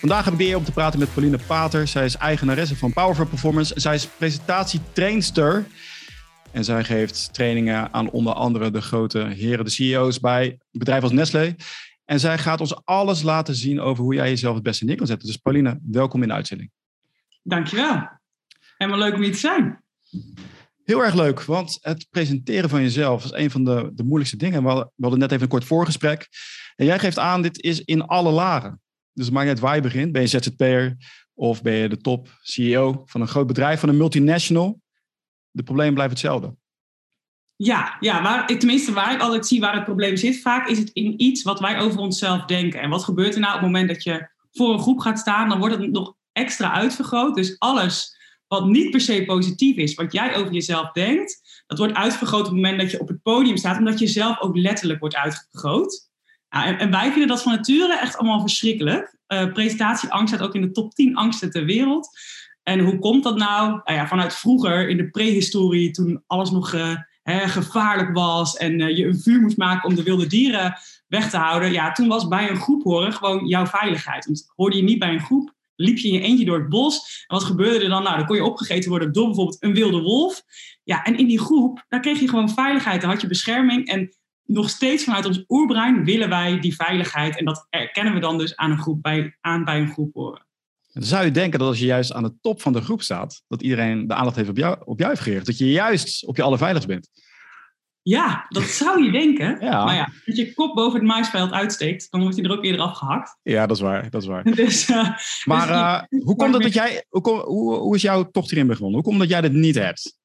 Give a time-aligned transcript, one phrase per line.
[0.00, 1.88] Vandaag heb ik de eer om te praten met Pauline Pater.
[1.88, 3.80] Zij is eigenaresse van Powerful Performance.
[3.80, 5.66] Zij is presentatietrainster.
[6.52, 11.12] En zij geeft trainingen aan onder andere de grote heren, de CEO's bij bedrijven als
[11.12, 11.54] Nestlé.
[12.04, 15.06] En zij gaat ons alles laten zien over hoe jij jezelf het beste neer kan
[15.06, 15.26] zetten.
[15.26, 16.70] Dus Pauline, welkom in de uitzending.
[17.42, 18.08] Dankjewel.
[18.76, 19.82] Helemaal leuk om hier te zijn.
[20.84, 24.62] Heel erg leuk, want het presenteren van jezelf is een van de, de moeilijkste dingen.
[24.62, 26.28] We hadden net even een kort voorgesprek.
[26.76, 28.80] En jij geeft aan, dit is in alle lagen.
[29.12, 30.12] Dus het maakt niet uit waar je begint.
[30.12, 30.96] Ben je ZZP'er
[31.34, 34.80] of ben je de top CEO van een groot bedrijf, van een multinational?
[35.50, 36.56] De problemen blijven hetzelfde.
[37.56, 40.40] Ja, ja waar, tenminste waar ik altijd zie waar het probleem zit.
[40.40, 42.80] Vaak is het in iets wat wij over onszelf denken.
[42.80, 45.48] En wat gebeurt er nou op het moment dat je voor een groep gaat staan?
[45.48, 47.34] Dan wordt het nog extra uitvergroot.
[47.34, 48.18] Dus alles
[48.48, 52.46] wat niet per se positief is, wat jij over jezelf denkt, dat wordt uitvergroot op
[52.46, 56.09] het moment dat je op het podium staat, omdat je zelf ook letterlijk wordt uitvergroot.
[56.50, 59.16] Nou, en, wij vinden dat van nature echt allemaal verschrikkelijk.
[59.28, 62.18] Uh, presentatieangst staat ook in de top 10 angsten ter wereld.
[62.62, 63.68] En hoe komt dat nou?
[63.70, 66.72] nou ja, vanuit vroeger, in de prehistorie, toen alles nog
[67.22, 71.30] hè, gevaarlijk was en uh, je een vuur moest maken om de wilde dieren weg
[71.30, 71.72] te houden.
[71.72, 74.26] Ja, toen was bij een groep horen gewoon jouw veiligheid.
[74.26, 77.24] Want hoorde je niet bij een groep, liep je in je eentje door het bos.
[77.26, 78.02] En wat gebeurde er dan?
[78.02, 80.42] Nou, dan kon je opgegeten worden door bijvoorbeeld een wilde wolf.
[80.84, 83.00] Ja, en in die groep, daar kreeg je gewoon veiligheid.
[83.00, 83.86] Dan had je bescherming.
[83.86, 84.14] En
[84.50, 87.38] nog steeds vanuit ons oerbrein willen wij die veiligheid.
[87.38, 90.46] En dat erkennen we dan dus aan, een groep bij, aan bij een groep horen.
[90.92, 93.42] Dan zou je denken dat als je juist aan de top van de groep staat,
[93.48, 95.46] dat iedereen de aandacht heeft op jou, op jou heeft gericht.
[95.46, 97.08] Dat je juist op je allerveiligst bent.
[98.02, 99.60] Ja, dat zou je denken.
[99.60, 99.84] Ja.
[99.84, 102.80] Maar ja, als je kop boven het maisveld uitsteekt, dan wordt hij er ook eerder
[102.80, 103.38] afgehakt.
[103.42, 104.10] Ja, dat is waar.
[104.10, 104.44] Dat is waar.
[104.54, 108.30] dus, uh, maar dus uh, hoe komt het dat jij, hoe, hoe, hoe is jouw
[108.30, 108.94] tocht erin begonnen?
[108.94, 110.18] Hoe komt dat jij dit niet hebt?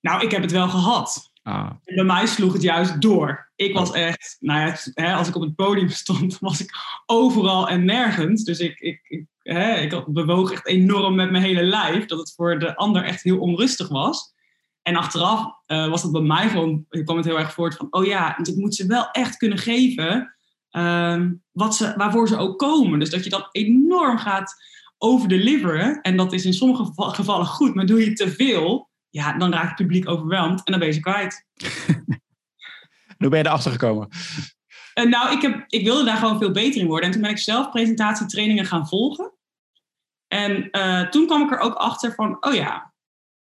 [0.00, 1.31] Nou, ik heb het wel gehad.
[1.42, 1.70] Ah.
[1.84, 3.50] En bij mij sloeg het juist door.
[3.56, 3.96] Ik was oh.
[3.96, 6.70] echt, nou ja, hè, als ik op het podium stond, was ik
[7.06, 8.44] overal en nergens.
[8.44, 12.32] Dus ik, ik, ik, hè, ik bewoog echt enorm met mijn hele lijf, dat het
[12.36, 14.32] voor de ander echt heel onrustig was.
[14.82, 18.04] En achteraf uh, was dat bij mij gewoon, kwam het heel erg voort van, oh
[18.04, 20.34] ja, ik moet ze wel echt kunnen geven
[20.72, 22.98] uh, wat ze, waarvoor ze ook komen.
[22.98, 24.54] Dus dat je dat enorm gaat
[24.98, 26.00] overdeliveren.
[26.00, 29.68] En dat is in sommige gevallen goed, maar doe je te veel, ja, dan raakt
[29.68, 31.46] het publiek overweldigd en dan ben je ze kwijt.
[33.18, 34.08] Hoe ben je erachter gekomen?
[34.94, 37.06] Uh, nou, ik, heb, ik wilde daar gewoon veel beter in worden.
[37.06, 39.32] En toen ben ik zelf presentatietrainingen gaan volgen.
[40.28, 42.92] En uh, toen kwam ik er ook achter van, oh ja,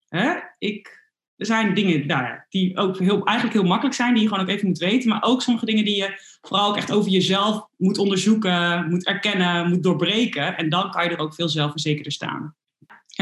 [0.08, 4.28] hè, ik, er zijn dingen nou die ook heel, eigenlijk heel makkelijk zijn, die je
[4.28, 5.10] gewoon ook even moet weten.
[5.10, 9.70] Maar ook sommige dingen die je vooral ook echt over jezelf moet onderzoeken, moet erkennen,
[9.70, 10.58] moet doorbreken.
[10.58, 12.56] En dan kan je er ook veel zelfverzekerder staan.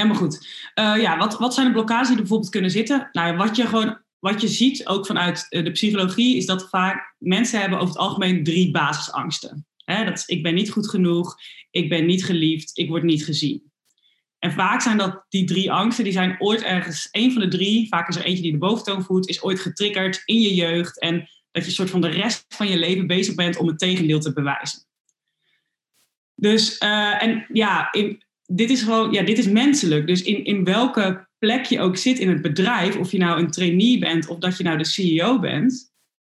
[0.02, 0.48] Helemaal goed.
[0.80, 3.10] Uh, ja, wat, wat zijn de blokkades die er bijvoorbeeld kunnen zitten?
[3.12, 7.16] Nou, wat je gewoon wat je ziet, ook vanuit eh, de psychologie, is dat vaak
[7.18, 9.68] mensen hebben over het algemeen drie basisangsten.
[9.86, 11.36] He, dat is, ik ben niet goed genoeg,
[11.72, 13.72] ik ben niet geliefd, ik word niet gezien.
[14.40, 17.88] En vaak zijn dat die drie angsten, die zijn ooit ergens, één van de drie,
[17.88, 21.00] vaak is er eentje die de boventoon voert, is ooit getriggerd in je jeugd.
[21.00, 24.20] En dat je soort van de rest van je leven bezig bent om het tegendeel
[24.20, 24.88] te bewijzen.
[26.36, 30.08] Dus, uh, en ja, in, dit is gewoon, ja, dit is menselijk.
[30.08, 33.52] Dus in, in welke plek je ook zit in het bedrijf, of je nou een
[33.52, 35.92] trainee bent of dat je nou de CEO bent,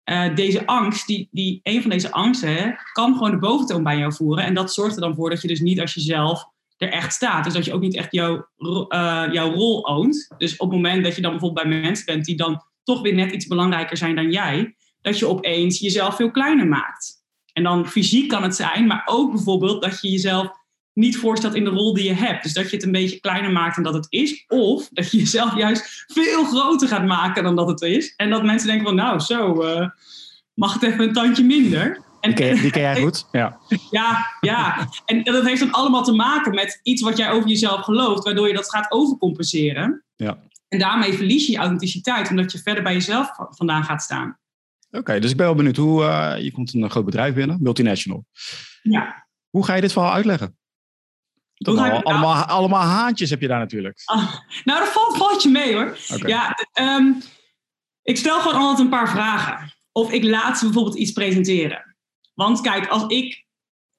[0.10, 4.14] uh, deze angst, die, die, een van deze angsten, kan gewoon de boventoon bij jou
[4.14, 4.44] voeren.
[4.44, 6.46] En dat zorgt er dan voor dat je dus niet als jezelf
[6.78, 7.44] er echt staat.
[7.44, 10.28] Dus dat je ook niet echt jouw, uh, jouw rol oont.
[10.38, 13.14] Dus op het moment dat je dan bijvoorbeeld bij mensen bent die dan toch weer
[13.14, 17.16] net iets belangrijker zijn dan jij, dat je opeens jezelf veel kleiner maakt.
[17.54, 20.50] En dan fysiek kan het zijn, maar ook bijvoorbeeld dat je jezelf
[20.97, 22.44] niet voorstelt in de rol die je hebt.
[22.44, 24.46] Dus dat je het een beetje kleiner maakt dan dat het is.
[24.47, 28.13] Of dat je jezelf juist veel groter gaat maken dan dat het is.
[28.16, 29.90] En dat mensen denken van nou zo, uh,
[30.53, 32.02] mag het even een tandje minder.
[32.22, 33.28] En, die, ken, die ken jij goed?
[33.31, 33.59] Ja.
[33.91, 34.90] ja, ja.
[35.06, 38.47] En dat heeft dan allemaal te maken met iets wat jij over jezelf gelooft, waardoor
[38.47, 40.03] je dat gaat overcompenseren.
[40.16, 40.40] Ja.
[40.68, 44.38] En daarmee verlies je je authenticiteit, omdat je verder bij jezelf vandaan gaat staan.
[44.91, 48.25] Oké, dus ik ben wel benieuwd hoe uh, je komt een groot bedrijf binnen, multinational.
[48.81, 49.27] Ja.
[49.50, 50.57] Hoe ga je dit verhaal uitleggen?
[51.57, 52.48] Al, allemaal, nou?
[52.48, 54.01] allemaal haantjes heb je daar natuurlijk.
[54.06, 54.33] Ah,
[54.63, 55.98] nou, dat valt, valt je mee hoor.
[56.25, 57.21] Ja, um,
[58.04, 59.74] ik stel gewoon altijd een paar vragen.
[59.92, 61.95] Of ik laat ze bijvoorbeeld iets presenteren.
[62.33, 63.45] Want kijk, als ik.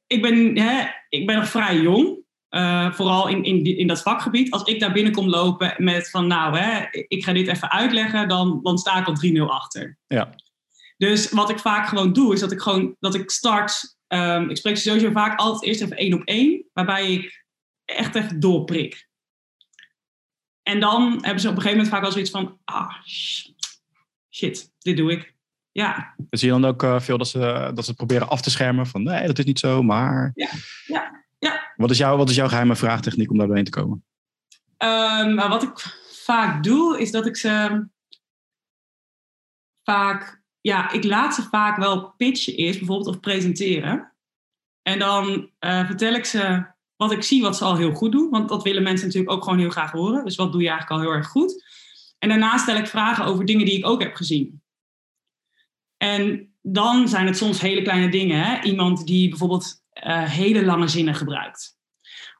[0.06, 2.16] Ik ben, hè, ik ben nog vrij jong.
[2.50, 4.50] Uh, vooral in, in, in dat vakgebied.
[4.50, 8.60] Als ik daar binnenkom lopen met van nou, hè, ik ga dit even uitleggen, dan,
[8.62, 9.98] dan sta ik al 3-0 achter.
[10.06, 10.34] Ja.
[10.96, 13.96] Dus wat ik vaak gewoon doe, is dat ik gewoon dat ik start.
[14.08, 17.46] Um, ik spreek sowieso vaak altijd eerst even één op één, waarbij ik
[17.88, 19.08] echt even doorprik.
[20.62, 23.02] En dan hebben ze op een gegeven moment vaak wel zoiets van, ah,
[24.28, 25.36] shit, dit doe ik.
[25.72, 26.14] Ja.
[26.30, 29.02] Zie je dan ook uh, veel dat ze, dat ze proberen af te schermen van,
[29.02, 30.30] nee, dat is niet zo, maar...
[30.34, 30.50] Ja,
[30.86, 31.72] ja, ja.
[31.76, 34.04] Wat is, jouw, wat is jouw geheime vraagtechniek om daar doorheen te komen?
[34.78, 35.78] Um, nou, wat ik
[36.24, 37.86] vaak doe, is dat ik ze
[39.82, 44.12] vaak, ja, ik laat ze vaak wel pitchen eerst, bijvoorbeeld of presenteren.
[44.82, 46.66] En dan uh, vertel ik ze
[46.98, 49.44] wat ik zie wat ze al heel goed doen, want dat willen mensen natuurlijk ook
[49.44, 50.24] gewoon heel graag horen.
[50.24, 51.64] Dus wat doe je eigenlijk al heel erg goed?
[52.18, 54.62] En daarna stel ik vragen over dingen die ik ook heb gezien.
[55.96, 58.44] En dan zijn het soms hele kleine dingen.
[58.44, 58.62] Hè?
[58.62, 61.76] Iemand die bijvoorbeeld uh, hele lange zinnen gebruikt.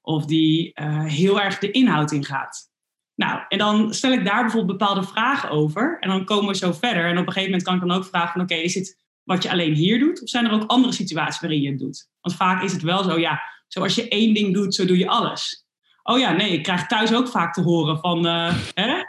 [0.03, 2.71] Of die uh, heel erg de inhoud ingaat.
[3.15, 5.97] Nou, en dan stel ik daar bijvoorbeeld bepaalde vragen over.
[6.01, 7.05] En dan komen we zo verder.
[7.05, 8.41] En op een gegeven moment kan ik dan ook vragen van...
[8.41, 10.23] oké, is het wat je alleen hier doet?
[10.23, 12.09] Of zijn er ook andere situaties waarin je het doet?
[12.21, 15.09] Want vaak is het wel zo, ja, zoals je één ding doet, zo doe je
[15.09, 15.67] alles.
[16.03, 18.27] Oh ja, nee, ik krijg thuis ook vaak te horen van...
[18.27, 19.03] Uh, hè?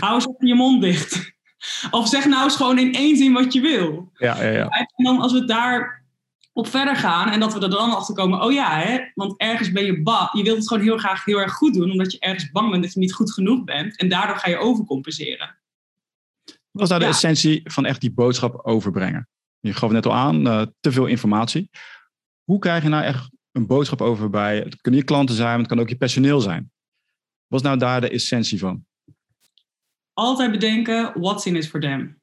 [0.00, 1.32] Hou eens even je mond dicht.
[1.90, 4.10] Of zeg nou eens gewoon in één zin wat je wil.
[4.14, 4.68] Ja, ja, ja.
[4.68, 6.04] En dan als we daar
[6.52, 9.72] op verder gaan en dat we er dan achter komen, oh ja, hè, want ergens
[9.72, 10.28] ben je bang.
[10.32, 12.82] Je wilt het gewoon heel graag heel erg goed doen, omdat je ergens bang bent
[12.82, 13.96] dat je niet goed genoeg bent.
[13.96, 15.58] En daardoor ga je overcompenseren.
[16.70, 19.28] Wat is nou de essentie van echt die boodschap overbrengen?
[19.60, 21.70] Je gaf het net al aan, uh, te veel informatie.
[22.44, 25.58] Hoe krijg je nou echt een boodschap over bij, het kunnen je klanten zijn, maar
[25.58, 26.72] het kan ook je personeel zijn.
[27.46, 28.86] Wat is nou daar de essentie van?
[30.14, 32.22] altijd bedenken, what's in it for them?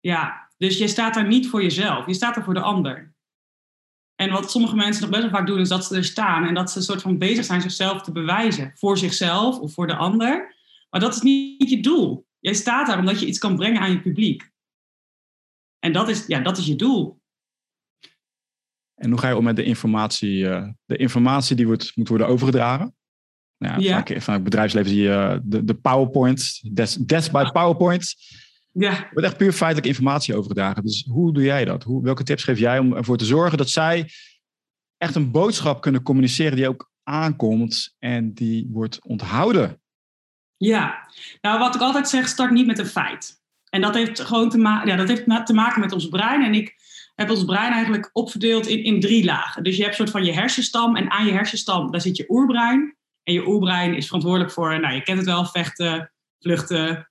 [0.00, 3.14] Ja, dus je staat daar niet voor jezelf, je staat er voor de ander.
[4.14, 6.54] En wat sommige mensen nog best wel vaak doen, is dat ze er staan en
[6.54, 8.72] dat ze een soort van bezig zijn zichzelf te bewijzen.
[8.74, 10.54] Voor zichzelf of voor de ander.
[10.90, 12.26] Maar dat is niet je doel.
[12.38, 14.50] Jij staat daar omdat je iets kan brengen aan je publiek.
[15.78, 17.15] En dat is, ja, dat is je doel.
[18.96, 20.38] En hoe ga je om met de informatie?
[20.38, 22.94] Uh, de informatie die wordt, moet worden overgedragen.
[23.58, 26.60] Nou ja, Vaak, vanuit bedrijfsleven zie je eh, de, de PowerPoint,
[27.06, 28.14] death, by PowerPoint.
[28.72, 28.90] Ja.
[28.90, 30.82] Er wordt echt puur feitelijke informatie overgedragen.
[30.82, 31.82] Dus hoe doe jij dat?
[31.82, 34.10] Hoe, welke tips geef jij om ervoor te zorgen dat zij
[34.96, 39.80] echt een boodschap kunnen communiceren die ook aankomt en die wordt onthouden?
[40.56, 41.08] Ja,
[41.40, 43.40] nou wat ik altijd zeg, start niet met een feit.
[43.70, 46.44] En dat heeft gewoon te, ma ja, dat heeft te maken met ons brein.
[46.44, 46.75] En ik
[47.16, 49.62] heb ons brein eigenlijk opverdeeld in, in drie lagen.
[49.62, 52.96] Dus je hebt soort van je hersenstam en aan je hersenstam, daar zit je oerbrein.
[53.22, 57.10] En je oerbrein is verantwoordelijk voor, nou je kent het wel, vechten, vluchten,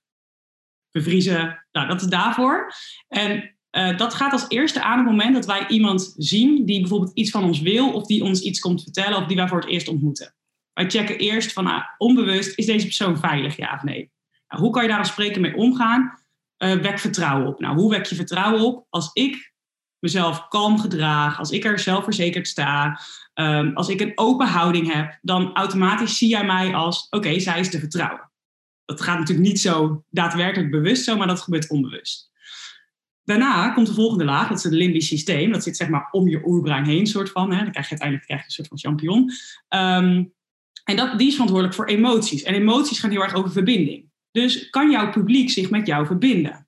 [0.90, 1.64] bevriezen.
[1.72, 2.72] Nou, dat is daarvoor.
[3.08, 7.14] En uh, dat gaat als eerste aan het moment dat wij iemand zien die bijvoorbeeld
[7.14, 9.68] iets van ons wil of die ons iets komt vertellen of die wij voor het
[9.68, 10.34] eerst ontmoeten.
[10.72, 14.10] Wij checken eerst van nou, onbewust, is deze persoon veilig, ja of nee?
[14.48, 16.18] Nou, hoe kan je daar als spreken mee omgaan?
[16.58, 17.60] Uh, wek vertrouwen op.
[17.60, 18.86] Nou, hoe wek je vertrouwen op?
[18.90, 19.54] Als ik
[19.98, 23.00] mezelf kalm gedraag, als ik er zelfverzekerd sta,
[23.34, 27.60] um, als ik een open houding heb, dan automatisch zie jij mij als, oké, zij
[27.60, 28.30] is te vertrouwen.
[28.84, 32.30] Dat gaat natuurlijk niet zo daadwerkelijk bewust zo, maar dat gebeurt onbewust.
[33.24, 35.52] Daarna komt de volgende laag, dat is het limbisch systeem.
[35.52, 37.52] Dat zit zeg maar om je oerbrein heen, soort van.
[37.52, 37.62] Hè.
[37.62, 39.30] Dan krijg je uiteindelijk krijg je een soort van champignon.
[39.68, 40.34] Um,
[40.84, 42.42] en dat, die is verantwoordelijk voor emoties.
[42.42, 44.10] En emoties gaan heel erg over verbinding.
[44.30, 46.65] Dus kan jouw publiek zich met jou verbinden?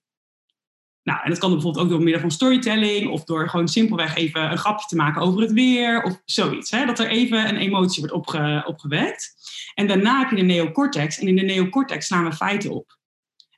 [1.08, 4.50] Nou, en dat kan bijvoorbeeld ook door middel van storytelling of door gewoon simpelweg even
[4.50, 6.70] een grapje te maken over het weer of zoiets.
[6.70, 6.86] Hè?
[6.86, 9.34] Dat er even een emotie wordt opge opgewekt.
[9.74, 12.98] En daarna heb je de neocortex en in de neocortex slaan we feiten op.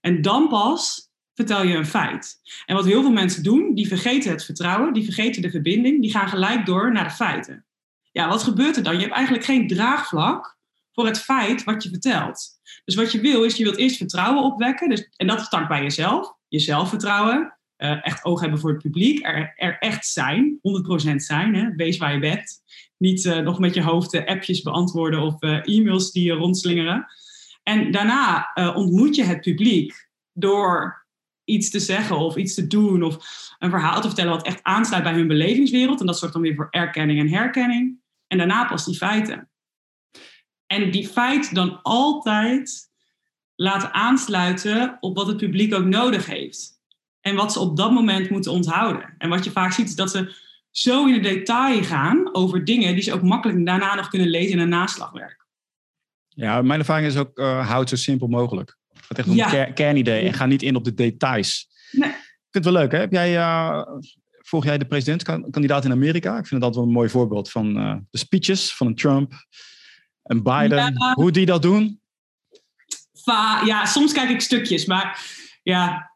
[0.01, 2.41] En dan pas vertel je een feit.
[2.67, 6.11] En wat heel veel mensen doen, die vergeten het vertrouwen, die vergeten de verbinding, die
[6.11, 7.65] gaan gelijk door naar de feiten.
[8.13, 8.95] Ja, wat gebeurt er dan?
[8.95, 10.59] Je hebt eigenlijk geen draagvlak
[10.93, 12.49] voor het feit wat je vertelt.
[12.85, 14.89] Dus wat je wil is, je wilt eerst vertrouwen opwekken.
[14.89, 19.27] Dus, en dat start bij jezelf je zelfvertrouwen, uh, echt oog hebben voor het publiek,
[19.27, 20.59] er, er echt zijn,
[21.13, 21.75] 100% zijn, hè?
[21.75, 22.63] wees waar je bent.
[22.97, 27.07] Niet uh, nog met je hoofd uh, appjes beantwoorden of e-mails die je rondslingeren.
[27.63, 31.07] En daarna ontmoet je het publiek door
[31.45, 33.17] iets te zeggen of iets te doen of
[33.59, 36.01] een verhaal te vertellen wat echt aansluit bij hun belevingswereld.
[36.01, 37.99] En dat zorgt dan weer voor erkenning en herkenning.
[38.27, 39.51] En daarna pas die feiten.
[40.67, 42.90] En die feit dan altijd
[43.61, 46.81] laten aansluiten op wat het publiek ook nodig heeft.
[47.21, 49.15] En wat ze op dat moment moeten onthouden.
[49.19, 50.35] En wat je vaak ziet is dat ze
[50.71, 54.53] zo in het detail gaan over dingen die ze ook makkelijk daarna nog kunnen lezen
[54.53, 55.47] in een naslagwerk.
[56.29, 58.77] Ja, mijn ervaring is ook uh, houd zo simpel mogelijk.
[59.09, 59.65] Het echt om ja.
[59.65, 61.69] kernidee en ga niet in op de details.
[61.91, 62.11] Nee.
[62.11, 62.17] Ik
[62.51, 62.99] vind het wel leuk, hè?
[62.99, 63.83] Heb jij, uh,
[64.31, 66.39] volg jij de presidentskandidaat in Amerika?
[66.39, 69.33] Ik vind dat wel een mooi voorbeeld van uh, de speeches van een Trump
[70.23, 70.95] en Biden.
[71.15, 72.00] Hoe die dat doen
[73.65, 75.27] ja, soms kijk ik stukjes, maar
[75.63, 76.11] ja,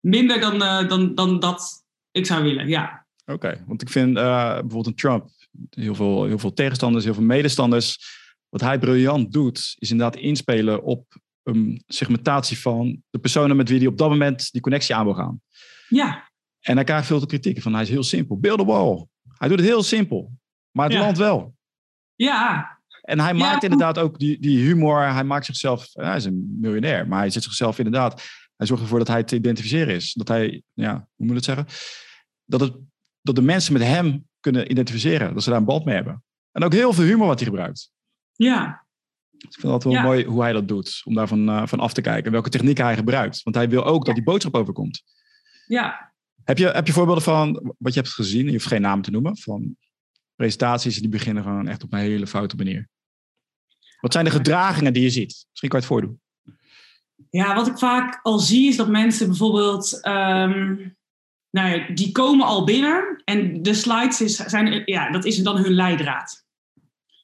[0.00, 3.06] minder dan, uh, dan, dan dat ik zou willen, ja.
[3.24, 5.28] Oké, want ik vind uh, bijvoorbeeld een Trump,
[5.70, 8.20] heel veel, heel veel tegenstanders, heel veel medestanders.
[8.48, 13.78] Wat hij briljant doet, is inderdaad inspelen op een segmentatie van de personen met wie
[13.78, 15.40] hij op dat moment die connectie aan wil gaan.
[15.88, 16.30] Ja.
[16.60, 18.38] En hij krijgt veel te kritiek van hij is heel simpel.
[18.38, 19.06] Beeld op wall.
[19.38, 20.32] Hij doet het heel simpel,
[20.70, 21.00] maar het ja.
[21.00, 21.54] landt wel.
[22.14, 22.80] Ja.
[23.02, 25.12] En hij maakt inderdaad ook die, die humor.
[25.12, 28.22] Hij maakt zichzelf, hij is een miljonair, maar hij zet zichzelf inderdaad.
[28.56, 30.12] Hij zorgt ervoor dat hij te identificeren is.
[30.12, 31.66] Dat hij, ja, hoe moet je het zeggen?
[32.44, 32.72] Dat, het,
[33.20, 35.34] dat de mensen met hem kunnen identificeren.
[35.34, 36.24] Dat ze daar een band mee hebben.
[36.52, 37.92] En ook heel veel humor wat hij gebruikt.
[38.32, 38.86] Ja.
[39.30, 41.02] Dus ik vind het wel mooi hoe hij dat doet.
[41.04, 42.32] Om daarvan uh, van af te kijken.
[42.32, 43.42] Welke technieken hij gebruikt.
[43.42, 45.02] Want hij wil ook dat die boodschap overkomt.
[45.66, 46.12] Ja.
[46.44, 48.46] Heb je, heb je voorbeelden van wat je hebt gezien?
[48.46, 49.36] Je hoeft geen naam te noemen.
[49.38, 49.76] Van
[50.42, 52.88] presentaties die beginnen gewoon echt op een hele foute manier.
[54.00, 55.46] Wat zijn de gedragingen die je ziet?
[55.48, 56.20] Misschien kan je het voordoen.
[57.30, 60.96] Ja, wat ik vaak al zie is dat mensen bijvoorbeeld, um,
[61.50, 65.56] nou ja, die komen al binnen en de slides is, zijn, ja, dat is dan
[65.56, 66.44] hun leidraad.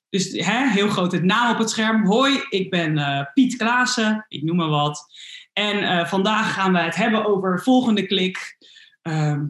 [0.09, 2.07] Dus hè, heel groot het naam op het scherm.
[2.07, 5.07] Hoi, ik ben uh, Piet Klaassen, ik noem maar wat.
[5.53, 8.57] En uh, vandaag gaan we het hebben over volgende klik,
[9.03, 9.43] uh,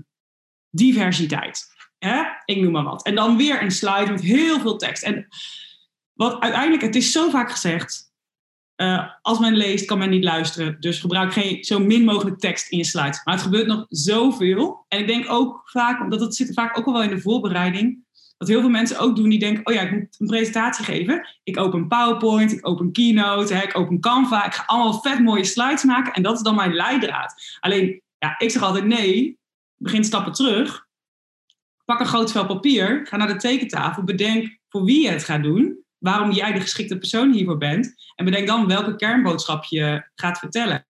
[0.70, 1.76] diversiteit.
[2.44, 3.02] Ik noem maar wat.
[3.02, 5.02] En dan weer een slide met heel veel tekst.
[5.02, 5.28] En
[6.12, 8.12] wat uiteindelijk, het is zo vaak gezegd,
[8.76, 10.76] uh, als men leest, kan men niet luisteren.
[10.80, 13.24] Dus gebruik geen, zo min mogelijk tekst in je slides.
[13.24, 14.84] Maar het gebeurt nog zoveel.
[14.88, 18.06] En ik denk ook vaak, omdat het zit vaak ook al wel in de voorbereiding,
[18.38, 21.28] dat heel veel mensen ook doen die denken, oh ja, ik moet een presentatie geven.
[21.42, 24.46] Ik open PowerPoint, ik open Keynote, ik open Canva.
[24.46, 27.58] Ik ga allemaal vet mooie slides maken en dat is dan mijn leidraad.
[27.60, 29.38] Alleen, ja, ik zeg altijd nee,
[29.76, 30.86] begin stappen terug.
[31.88, 35.42] Pak een groot vel papier, ga naar de tekentafel, bedenk voor wie je het gaat
[35.42, 37.94] doen waarom jij de geschikte persoon hiervoor bent.
[38.14, 40.86] En bedenk dan welke kernboodschap je gaat vertellen.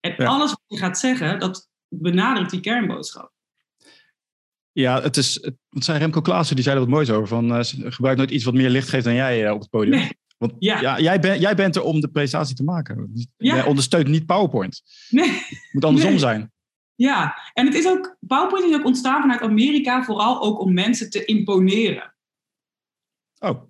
[0.00, 3.32] En alles wat je gaat zeggen, dat benadrukt die kernboodschap.
[4.72, 7.28] Ja, het is, het zijn Remco Klaassen, die zei er wat moois over.
[7.28, 9.98] Van, uh, gebruik nooit iets wat meer licht geeft dan jij uh, op het podium.
[9.98, 10.18] Nee.
[10.38, 10.80] Want ja.
[10.80, 13.10] ja jij, ben, jij bent er om de presentatie te maken.
[13.36, 13.54] Ja.
[13.54, 14.82] Jij ondersteunt niet PowerPoint.
[15.08, 15.30] Nee.
[15.30, 16.18] Het moet andersom nee.
[16.18, 16.52] zijn.
[17.00, 21.10] Ja, en het is ook, PowerPoint is ook ontstaan vanuit Amerika, vooral ook om mensen
[21.10, 22.14] te imponeren.
[23.38, 23.62] Oh.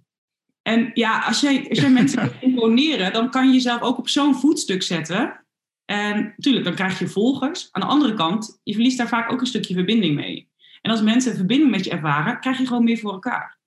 [0.62, 4.08] En ja, als jij, als jij mensen wil imponeren, dan kan je jezelf ook op
[4.08, 5.44] zo'n voetstuk zetten.
[5.84, 7.68] En natuurlijk, dan krijg je volgers.
[7.70, 10.50] Aan de andere kant, je verliest daar vaak ook een stukje verbinding mee.
[10.80, 13.58] En als mensen verbinding met je ervaren, krijg je gewoon meer voor elkaar.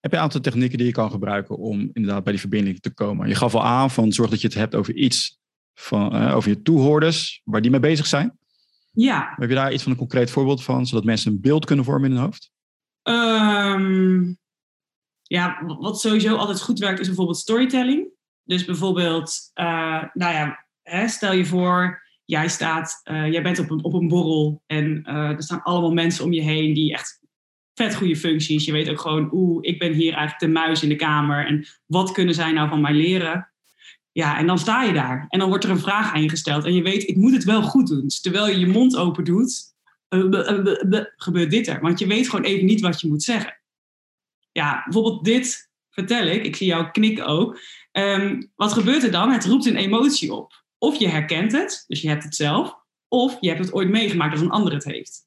[0.00, 2.94] Heb je een aantal technieken die je kan gebruiken om inderdaad bij die verbinding te
[2.94, 3.28] komen?
[3.28, 5.40] Je gaf al aan van zorg dat je het hebt over iets,
[5.74, 8.40] van, uh, over je toehoorders, waar die mee bezig zijn.
[8.92, 9.34] Ja.
[9.36, 12.10] Heb je daar iets van een concreet voorbeeld van, zodat mensen een beeld kunnen vormen
[12.10, 12.52] in hun hoofd?
[13.02, 14.38] Um,
[15.22, 18.10] ja, wat sowieso altijd goed werkt is bijvoorbeeld storytelling.
[18.44, 23.70] Dus bijvoorbeeld, uh, nou ja, hè, stel je voor, jij staat, uh, jij bent op
[23.70, 27.20] een, op een borrel en uh, er staan allemaal mensen om je heen die echt
[27.74, 28.64] vet goede functies.
[28.64, 31.66] Je weet ook gewoon, oeh, ik ben hier eigenlijk de muis in de kamer en
[31.86, 33.51] wat kunnen zij nou van mij leren?
[34.12, 36.64] Ja, en dan sta je daar en dan wordt er een vraag aan je gesteld
[36.64, 38.02] en je weet, ik moet het wel goed doen.
[38.02, 39.74] Dus terwijl je je mond open doet,
[41.16, 41.80] gebeurt dit er.
[41.80, 43.60] Want je weet gewoon even niet wat je moet zeggen
[44.52, 47.60] ja, bijvoorbeeld dit vertel ik, ik zie jou knikken ook.
[47.92, 49.30] Um, wat gebeurt er dan?
[49.30, 50.64] Het roept een emotie op.
[50.78, 52.74] Of je herkent het, dus je hebt het zelf,
[53.08, 55.26] of je hebt het ooit meegemaakt als een ander het heeft.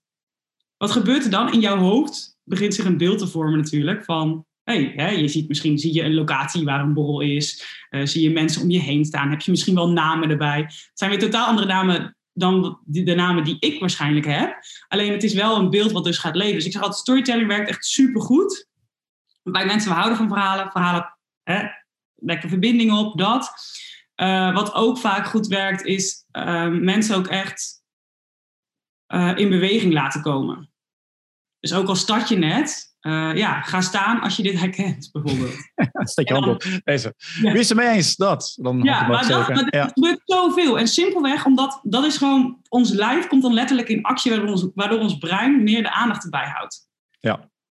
[0.77, 1.53] Wat gebeurt er dan?
[1.53, 5.47] In jouw hoofd begint zich een beeld te vormen natuurlijk van, hey, hè, je ziet
[5.47, 8.79] misschien zie je een locatie waar een borrel is, uh, zie je mensen om je
[8.79, 10.59] heen staan, heb je misschien wel namen erbij.
[10.61, 14.57] Het zijn weer totaal andere namen dan de namen die ik waarschijnlijk heb.
[14.87, 16.55] Alleen het is wel een beeld wat dus gaat leven.
[16.55, 18.67] Dus ik zeg altijd, storytelling werkt echt supergoed
[19.43, 20.71] bij mensen, we houden van verhalen.
[20.71, 21.67] Verhalen hè,
[22.15, 23.53] lekker verbinding op, dat.
[24.15, 27.83] Uh, wat ook vaak goed werkt, is uh, mensen ook echt
[29.35, 30.69] in beweging laten komen.
[31.65, 32.95] Dus ook al start je net,
[33.35, 35.55] ja, ga staan als je dit herkent, bijvoorbeeld.
[36.11, 36.63] Steek je hand op.
[36.83, 37.13] Deze.
[37.41, 37.51] Ja.
[37.51, 38.15] Wie is er mee eens?
[38.15, 38.53] Dat.
[38.61, 39.87] Dan ja, maar, dat, maar ja.
[39.93, 40.79] gebeurt zoveel.
[40.79, 44.67] En simpelweg, omdat dat is gewoon, ons lijf komt dan letterlijk in actie, waardoor ons,
[44.73, 46.89] waardoor ons brein meer de aandacht erbij houdt.
[47.19, 47.35] Ja,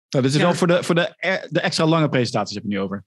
[0.10, 2.80] nou, dit is wel voor, de, voor de, de extra lange presentaties heb je nu
[2.80, 3.06] over.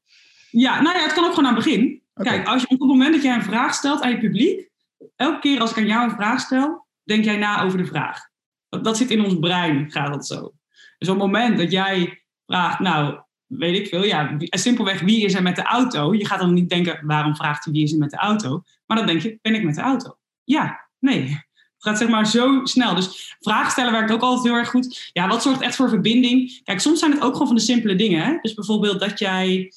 [0.51, 2.03] Ja, nou ja, het kan ook gewoon aan het begin.
[2.15, 4.71] Kijk, als je, op het moment dat jij een vraag stelt aan je publiek,
[5.17, 8.21] elke keer als ik aan jou een vraag stel, denk jij na over de vraag.
[8.69, 10.53] Dat, dat zit in ons brein, gaat dat zo.
[11.01, 15.35] Dus op het moment dat jij vraagt, nou, weet ik veel, ja, simpelweg wie is
[15.35, 16.15] er met de auto?
[16.15, 18.63] Je gaat dan niet denken, waarom vraagt hij wie is er met de auto?
[18.87, 20.17] Maar dan denk je, ben ik met de auto?
[20.45, 21.21] Ja, nee.
[21.23, 22.95] Het gaat zeg maar zo snel.
[22.95, 25.11] Dus vragen stellen werkt ook altijd heel erg goed.
[25.13, 26.61] Ja, wat zorgt echt voor verbinding?
[26.65, 28.25] Kijk, soms zijn het ook gewoon van de simpele dingen.
[28.25, 28.39] Hè?
[28.43, 29.73] Dus bijvoorbeeld dat jij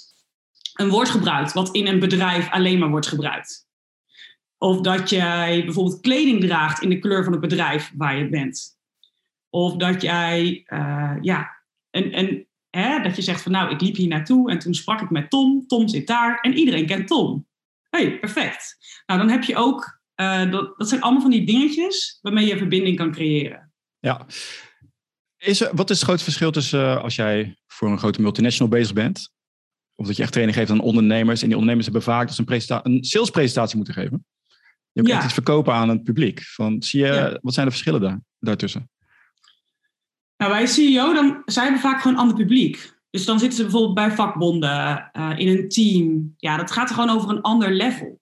[0.73, 3.67] een woord gebruikt wat in een bedrijf alleen maar wordt gebruikt.
[4.57, 8.72] Of dat jij bijvoorbeeld kleding draagt in de kleur van het bedrijf waar je bent.
[9.53, 13.95] Of dat jij, uh, ja, en, en, hè, dat je zegt van nou, ik liep
[13.95, 15.67] hier naartoe en toen sprak ik met Tom.
[15.67, 17.47] Tom zit daar en iedereen kent Tom.
[17.89, 18.77] hey, perfect.
[19.05, 22.57] Nou, dan heb je ook uh, dat, dat zijn allemaal van die dingetjes waarmee je
[22.57, 23.71] verbinding kan creëren.
[23.99, 24.25] Ja.
[25.37, 28.71] Is er, wat is het grote verschil tussen uh, als jij voor een grote multinational
[28.71, 29.31] bezig bent
[29.95, 31.41] Of dat je echt training geeft aan ondernemers.
[31.41, 34.25] En die ondernemers hebben vaak dus een, presenta- een salespresentatie moeten geven.
[34.91, 35.15] Je moet Ja.
[35.15, 36.43] echt iets verkopen aan het publiek.
[36.43, 37.39] Van, zie je, Ja.
[37.41, 38.91] wat zijn de verschillen daar, daartussen?
[40.43, 42.93] Nou, bij CEO, dan, zij hebben vaak gewoon een ander publiek.
[43.09, 46.33] Dus dan zitten ze bijvoorbeeld bij vakbonden, eh, in een team.
[46.37, 48.21] Ja, dat gaat gewoon over een ander level.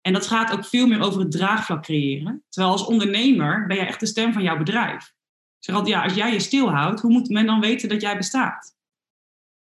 [0.00, 2.44] En dat gaat ook veel meer over het draagvlak creëren.
[2.48, 5.04] Terwijl als ondernemer ben jij echt de stem van jouw bedrijf.
[5.04, 8.16] Ik zeg altijd, ja, als jij je stilhoudt, hoe moet men dan weten dat jij
[8.16, 8.76] bestaat?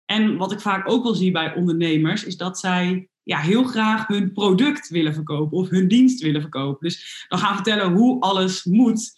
[0.04, 4.06] En wat ik vaak ook wel zie bij ondernemers, is dat zij ja, heel graag
[4.06, 6.88] hun product willen verkopen of hun dienst willen verkopen.
[6.88, 9.12] Dus dan gaan vertellen hoe alles moet.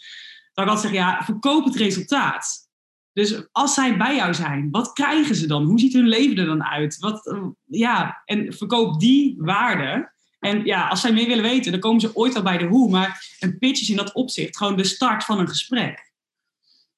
[0.57, 2.69] Dan kan ik altijd zeggen, ja, verkoop het resultaat.
[3.13, 5.65] Dus als zij bij jou zijn, wat krijgen ze dan?
[5.65, 6.99] Hoe ziet hun leven er dan uit?
[6.99, 10.13] Wat, eh, ja, en verkoop die waarde.
[10.39, 12.91] En ja, als zij meer willen weten, dan komen ze ooit wel bij de hoe.
[12.91, 16.13] Maar een pitch is in dat opzicht gewoon de start van een gesprek.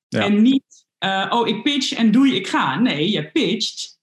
[0.09, 0.25] Ja.
[0.25, 2.79] En niet, eh, oh, ik pitch en doei, ik ga.
[2.79, 4.01] Nee, je pitcht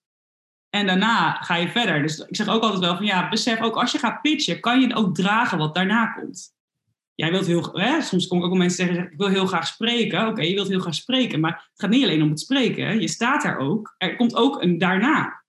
[0.70, 2.02] en daarna ga je verder.
[2.02, 4.82] Dus ik zeg ook altijd wel van ja, besef ook als je gaat pitchen, kan
[4.82, 6.55] je ook dragen wat daarna komt.
[7.16, 9.68] Jij wilt heel, hè, soms kom ik ook wel mensen zeggen, ik wil heel graag
[9.68, 10.28] spreken.
[10.28, 12.86] Oké, je wilt heel graag spreken, maar het gaat niet alleen om het spreken.
[12.86, 12.92] hè.
[12.92, 13.96] Je staat daar ook.
[13.98, 15.44] Er komt ook een daarna.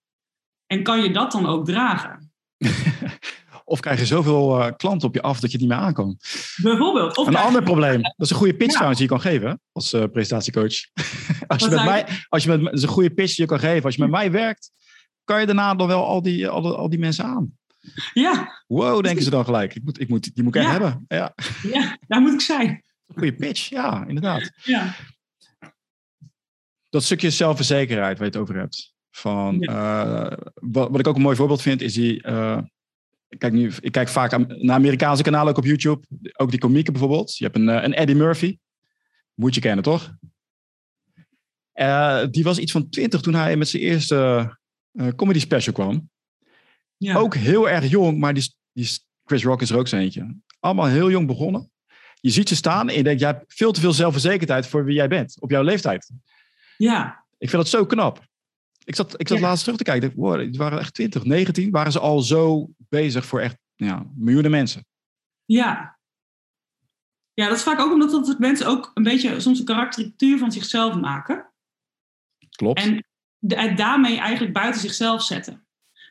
[0.66, 2.32] En kan je dat dan ook dragen?
[3.64, 6.25] Of krijg je zoveel eh, klanten op je af dat je het niet meer aankomt?
[6.62, 7.16] Bijvoorbeeld.
[7.16, 8.02] Of Een ander probleem.
[8.16, 8.75] Dat is een goede pitch Ja.
[8.75, 10.75] trouwens die je kan geven als eh, presentatiecoach.
[11.46, 13.58] als, je met mij, als je met dat is een goede pitch die je kan
[13.58, 13.85] geven.
[13.85, 14.70] Als je met mij werkt,
[15.25, 17.58] kan je daarna dan wel al die, al, die- al die mensen aan.
[18.12, 19.75] Ja, Wow, denken ze dan gelijk.
[19.75, 20.71] Ik moet, ik moet, die moet ik Ja.
[20.71, 21.05] hebben.
[21.09, 22.69] Ja, ja, daar moet ik zijn.
[22.69, 23.69] een goede pitch.
[23.69, 24.50] Ja, inderdaad.
[24.62, 24.95] Ja,
[26.88, 28.95] Dat stukje zelfverzekerheid waar je het over hebt.
[29.11, 32.23] Van, eh, wat, wat ik ook een mooi voorbeeld vind, is die.
[32.23, 32.59] eh,
[33.28, 36.07] ik, kijk nu, ik kijk vaak aan- naar Amerikaanse kanalen ook op YouTube.
[36.33, 37.37] Ook die komieken bijvoorbeeld.
[37.37, 38.59] Je hebt een, eh, een Eddie Murphy.
[39.35, 40.14] Moet je kennen, toch?
[41.73, 44.50] Eh, die was iets van 20 toen hij met zijn eerste
[44.92, 46.11] eh, comedy special kwam.
[46.96, 47.16] Ja.
[47.16, 48.88] Ook heel erg jong, maar die, die
[49.24, 50.37] Chris Rock is er ook zo eentje.
[50.61, 51.70] Allemaal heel jong begonnen.
[52.20, 54.94] Je ziet ze staan en je denkt, jij hebt veel te veel zelfverzekerdheid voor wie
[54.94, 56.11] jij bent, op jouw leeftijd.
[56.76, 58.24] ja, Ik vind dat zo knap.
[58.85, 59.44] Ik zat, ik zat Ja.
[59.46, 60.02] laatst terug te kijken.
[60.09, 61.70] Dacht, wow, die waren echt 20, 19.
[61.70, 64.87] Waren ze al zo bezig voor echt ja, miljoenen mensen.
[65.44, 65.98] Ja.
[67.35, 70.52] Ja, dat is vaak ook omdat dat mensen ook een beetje soms een karakterituur van
[70.52, 71.52] zichzelf maken.
[72.50, 72.78] Klopt.
[72.78, 73.06] En
[73.76, 75.65] daarmee eigenlijk buiten zichzelf zetten.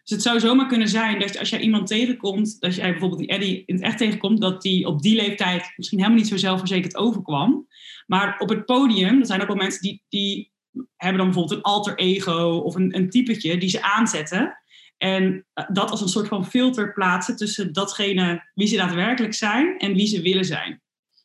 [0.05, 3.29] Dus het zou zomaar kunnen zijn dat als jij iemand tegenkomt, dat jij bijvoorbeeld die
[3.29, 6.95] Eddie in het echt tegenkomt, dat die op die leeftijd misschien helemaal niet zo zelfverzekerd
[6.95, 7.67] overkwam.
[8.05, 10.51] Maar op het podium, er zijn ook wel mensen die, die
[10.95, 14.57] hebben dan bijvoorbeeld een alter ego of een, een typetje die ze aanzetten.
[14.97, 19.77] En eh, dat als een soort van filter plaatsen tussen datgene wie ze daadwerkelijk zijn
[19.77, 20.81] en wie ze willen zijn.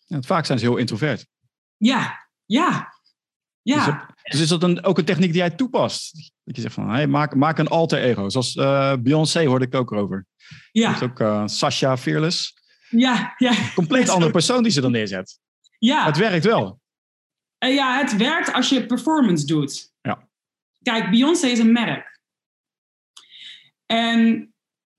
[0.07, 1.27] Ja, vaak zijn ze heel introvert.
[1.77, 2.95] Ja, ja,
[3.63, 3.85] ja.
[3.85, 6.33] Dus, dus is dat een, ook een techniek die jij toepast?
[6.45, 8.29] Dat je zegt van, hey, maak, maak een alter ego.
[8.29, 10.27] Zoals eh, Beyoncé hoorde ik ook over.
[10.73, 12.55] ja, Dat is ook eh, Sasha Fearless.
[12.91, 13.53] ja, ja.
[13.75, 15.39] Compleet Ja, andere persoon die ze dan neerzet.
[15.79, 16.05] ja.
[16.07, 16.81] Het werkt wel.
[17.59, 19.93] Eh, ja, het werkt als je performance doet.
[20.01, 20.29] Ja.
[20.83, 22.21] Kijk, Beyoncé is een merk.
[23.87, 24.53] En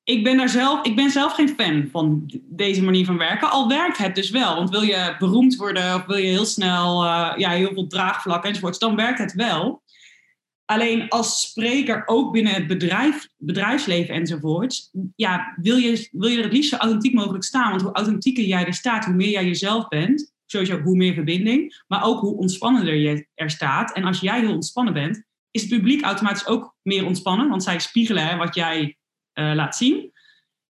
[0.03, 3.51] ik ben, daar zelf, ik ben zelf geen fan van deze manier van werken.
[3.51, 4.55] Al werkt het dus wel.
[4.55, 8.45] Want wil je beroemd worden of wil je heel snel eh, ja, heel veel draagvlak
[8.45, 9.83] enzovoorts, dan werkt het wel.
[10.65, 16.43] Alleen als spreker, ook binnen het bedrijf, bedrijfsleven enzovoorts, ja, wil, je, wil je er
[16.43, 17.69] het liefst zo authentiek mogelijk staan.
[17.69, 21.83] Want hoe authentieker jij er staat, hoe meer jij jezelf bent, sowieso hoe meer verbinding,
[21.87, 23.93] maar ook hoe ontspannender je er staat.
[23.93, 27.79] En als jij heel ontspannen bent, is het publiek automatisch ook meer ontspannen, want zij
[27.79, 28.97] spiegelen wat jij
[29.33, 30.11] eh, laat zien.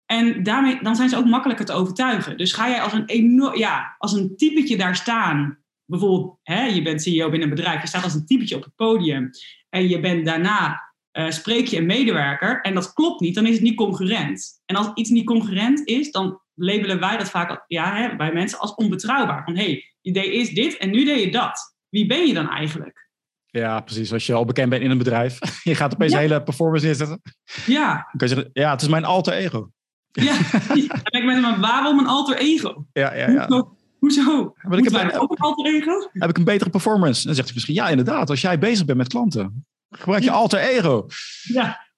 [0.05, 2.37] En daarmee, dan zijn ze ook makkelijker te overtuigen.
[2.37, 6.81] Dus ga jij als een enorm, ja, als een typetje daar staan, bijvoorbeeld, hè, je
[6.81, 9.29] bent CEO binnen een bedrijf, je staat als een typetje op het podium
[9.69, 13.53] en je bent daarna eh, spreek je een medewerker en dat klopt niet, dan is
[13.53, 14.61] het niet congruent.
[14.65, 18.59] En als iets niet congruent is, dan labelen wij dat vaak ja, hè, bij mensen
[18.59, 19.43] als onbetrouwbaar.
[19.43, 21.75] Van hé, hey, je deed dit en nu deed je dat.
[21.89, 23.09] Wie ben je dan eigenlijk?
[23.51, 24.13] Ja, precies.
[24.13, 25.39] Als je al bekend bent in een bedrijf.
[25.63, 26.19] Je gaat opeens Ja.
[26.19, 27.21] hele performance neerzetten.
[27.65, 29.71] Ja, Dan kan je zeggen, ja, het is mijn alter ego.
[30.11, 30.37] ja.
[30.51, 32.85] Dan denk ik met maar waarom een alter ego?
[32.93, 33.47] Ja, ja, ja.
[33.47, 33.75] Hoezo?
[33.99, 34.53] Hoezo?
[34.77, 36.09] ik heb een- dan ook een alter ego?
[36.13, 37.25] Heb ik een betere performance?
[37.25, 38.29] Dan zegt hij misschien, ja, inderdaad.
[38.29, 40.35] Als jij bezig bent met klanten, gebruik je Ja.
[40.35, 41.05] alter ego.
[41.43, 41.89] Ja.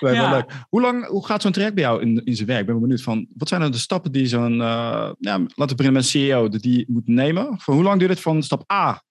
[0.00, 0.30] Wel, Ja.
[0.30, 0.52] leuk.
[0.68, 2.60] Hoe, lang, hoe gaat zo'n traject bij jou in, in zijn werk?
[2.60, 5.74] Ik ben benieuwd van, wat zijn nou de stappen die zo'n, eh, ja, laten we
[5.74, 7.60] beginnen met een CEO, die moet nemen?
[7.60, 9.02] Voor hoe lang duurt het van stap A?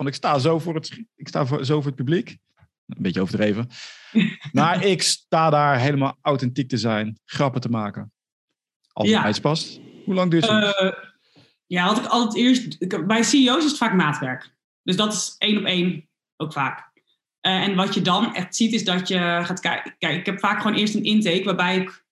[0.00, 2.38] Van ik sta zo voor het, ik sta voor, zo voor het publiek.
[2.86, 3.68] Een beetje overdreven.
[4.52, 8.12] Maar ik sta daar helemaal authentiek te zijn, grappen te maken.
[8.92, 9.32] Als Ja.
[9.42, 9.80] past.
[10.04, 10.76] Hoe lang duurt het?
[10.76, 10.92] Eh,
[11.66, 13.06] ja, wat ik altijd eerst.
[13.06, 14.54] Bij CEO's is het vaak maatwerk.
[14.82, 16.92] Dus dat is één op één ook vaak.
[17.40, 19.94] Eh, en wat je dan echt ziet is dat je gaat kijken.
[19.98, 22.04] Kijk, ik heb vaak gewoon eerst een intake waarbij ik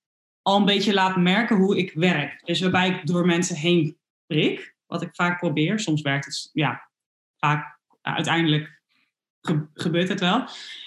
[0.43, 2.41] al een beetje laat merken hoe ik werk.
[2.45, 5.79] Dus waarbij ik door mensen heen prik, wat ik vaak probeer.
[5.81, 6.91] Soms werkt het, ja,
[7.39, 8.81] vaak uh, uiteindelijk
[9.75, 10.45] gebeurt het wel.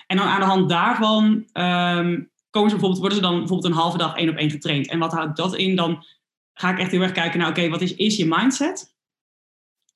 [0.08, 3.80] En dan aan de hand daarvan um, komen ze bijvoorbeeld, worden ze dan bijvoorbeeld een
[3.80, 4.88] halve dag één op één getraind.
[4.88, 5.76] En wat houdt dat in?
[5.76, 6.06] Dan
[6.54, 8.96] ga ik echt heel erg kijken naar, oké, wat is, is je mindset?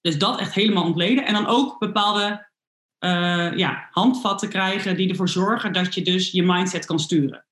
[0.02, 1.26] Dus dat echt helemaal ontleden.
[1.26, 2.48] En dan ook bepaalde
[3.00, 7.46] uh, ja, handvatten krijgen die ervoor zorgen dat je dus je mindset kan sturen.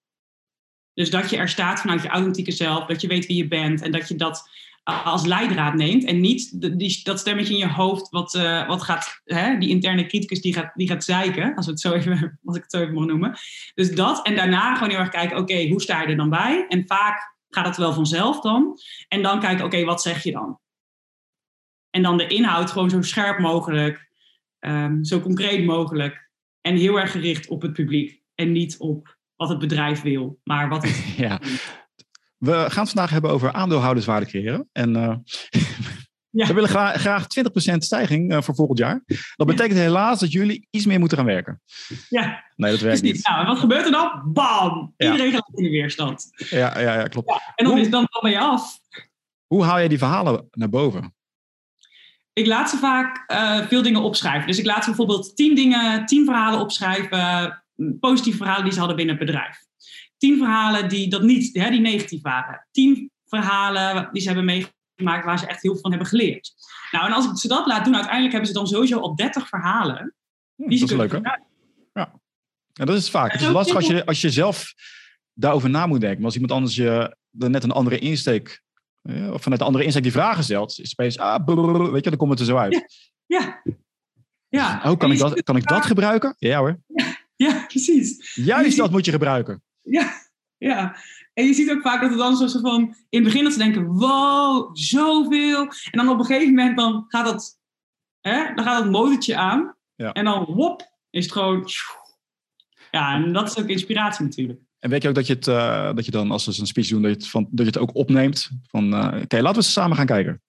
[0.93, 3.81] Dus dat je er staat vanuit je authentieke zelf, dat je weet wie je bent
[3.81, 4.49] en dat je dat
[4.83, 9.21] als leidraad neemt en niet die, dat stemmetje in je hoofd wat, uh, wat gaat,
[9.23, 12.11] hè, die interne criticus die gaat, die gaat zeiken, als, we het zo even,
[12.45, 13.37] als ik het zo even mag noemen.
[13.73, 16.65] Dus dat en daarna gewoon heel erg kijken, oké, hoe sta je er dan bij?
[16.67, 18.77] En vaak gaat het wel vanzelf dan.
[19.07, 20.59] En dan kijken, oké, wat zeg je dan?
[21.89, 24.09] En dan de inhoud gewoon zo scherp mogelijk,
[24.59, 26.29] um, zo concreet mogelijk
[26.61, 30.69] en heel erg gericht op het publiek en niet op wat het bedrijf wil, maar
[30.69, 31.15] wat het.
[31.17, 31.41] Ja.
[32.43, 34.69] We gaan het vandaag hebben over aandeelhouderswaarde creëren.
[34.71, 35.15] En uh,
[36.39, 36.47] ja.
[36.47, 37.27] we willen graag, graag
[37.73, 39.03] 20% stijging uh, voor volgend jaar.
[39.35, 39.83] Dat betekent ja.
[39.83, 41.61] helaas dat jullie iets meer moeten gaan werken.
[42.09, 42.43] Ja.
[42.55, 43.27] Nee, dat werkt niet.
[43.27, 44.21] Nou, wat gebeurt er dan?
[44.25, 44.93] Bam!
[44.97, 46.29] Iedereen gaat in de weerstand.
[46.49, 47.41] Ja, ja, ja klopt.
[47.55, 48.79] en dan, is, dan, dan ben je af.
[49.47, 51.15] Hoe haal jij die verhalen naar boven?
[52.33, 54.47] Ik laat ze vaak uh, veel dingen opschrijven.
[54.47, 57.63] Dus ik laat ze bijvoorbeeld tien dingen, tien verhalen opschrijven
[57.99, 59.65] positieve verhalen die ze hadden binnen het bedrijf.
[60.23, 62.67] Tien verhalen die dat niet, hè, die negatief waren.
[62.71, 66.53] Tien verhalen die ze hebben meegemaakt waar ze echt heel veel van hebben geleerd.
[66.91, 69.47] Nou, en als ik ze dat laat doen, uiteindelijk hebben ze dan sowieso al 30
[69.47, 70.15] verhalen.
[70.55, 71.17] Die dat is leuk, hè?
[71.17, 71.39] Ja.
[72.73, 73.31] ja, dat is vaak.
[73.31, 74.73] Het is lastig als je, als je zelf
[75.33, 76.17] daarover na moet denken.
[76.17, 78.61] Maar als iemand anders je net een andere insteek,
[79.03, 81.47] of vanuit een andere insteek die vragen stelt, is het ah,
[81.91, 82.73] weet je, dan komt het er zo uit.
[83.25, 83.39] Ja.
[83.39, 83.61] ja.
[84.49, 84.91] ja.
[84.91, 86.35] Oh, kan ik, dat, kan ik dat gebruiken?
[86.37, 86.79] Ja hoor.
[87.35, 88.35] Ja, precies.
[88.35, 89.63] Juist dat moet je gebruiken.
[89.83, 90.13] Ja,
[90.57, 90.95] ja.
[91.33, 92.81] En je ziet ook vaak dat het dan zo van...
[93.09, 95.61] In het begin dat ze denken, wow, zoveel.
[95.61, 97.59] En dan op een gegeven moment dan gaat dat,
[98.21, 99.75] hè, dan gaat dat motortje aan.
[99.95, 100.11] Ja.
[100.11, 101.69] En dan, wop, is het gewoon...
[102.91, 104.59] Ja, en dat is ook inspiratie natuurlijk.
[104.79, 106.87] En weet je ook dat je, het, uh, dat je dan, als ze een speech
[106.87, 108.49] doen, dat je het, van, dat je het ook opneemt?
[108.67, 110.41] Van, uh, oké, okay, laten we samen gaan kijken.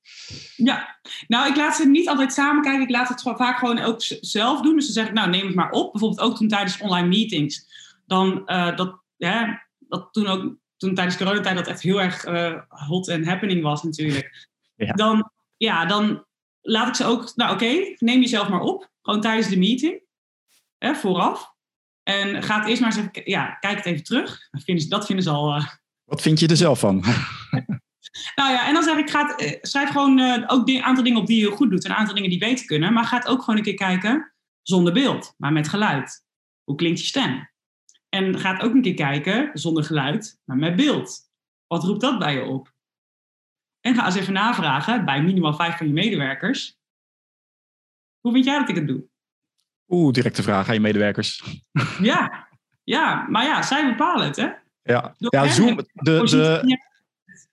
[0.56, 2.82] Ja, nou, ik laat ze niet altijd samen kijken.
[2.82, 4.74] Ik laat het vaak gewoon ook zelf doen.
[4.74, 5.92] Dus dan zeg ik, nou, neem het maar op.
[5.92, 7.66] Bijvoorbeeld ook toen tijdens online meetings.
[8.06, 12.24] Dan, uh, dat, ja, dat toen ook, toen tijdens coronatijd dat echt heel erg
[12.68, 14.48] hot en happening was natuurlijk.
[14.76, 14.92] Ja.
[14.92, 16.24] Dan, ja, dan
[16.60, 18.90] laat ik ze ook, nou oké, neem jezelf maar op.
[19.02, 20.02] Gewoon tijdens de meeting.
[20.78, 21.52] Hè, vooraf.
[22.02, 24.48] En ga het eerst maar eens even, ja, kijk het even terug.
[24.50, 25.56] Dat vinden, dat vinden ze al...
[25.56, 25.66] Uh...
[26.04, 26.96] Wat vind je er zelf van?
[28.36, 31.20] nou ja, en dan zeg ik, ga het, schrijf gewoon uh, ook een aantal dingen
[31.20, 31.84] op die je goed doet.
[31.84, 32.92] En een aantal dingen die beter kunnen.
[32.92, 36.24] Maar ga het ook gewoon een keer kijken zonder beeld, maar met geluid.
[36.62, 37.50] Hoe klinkt je stem?
[38.14, 41.20] En ga het ook een keer kijken zonder geluid, maar met beeld.
[41.66, 42.72] Wat roept dat bij je op?
[43.80, 46.78] En ga eens even navragen bij minimaal vijf van je medewerkers.
[48.20, 49.04] Hoe vind jij dat ik het doe?
[49.88, 51.42] Oeh, directe vraag aan je medewerkers.
[52.00, 52.48] Ja,
[52.84, 54.48] ja, maar ja, zij bepalen het, hè?
[54.82, 56.78] Ja, ja Zoom, de, de,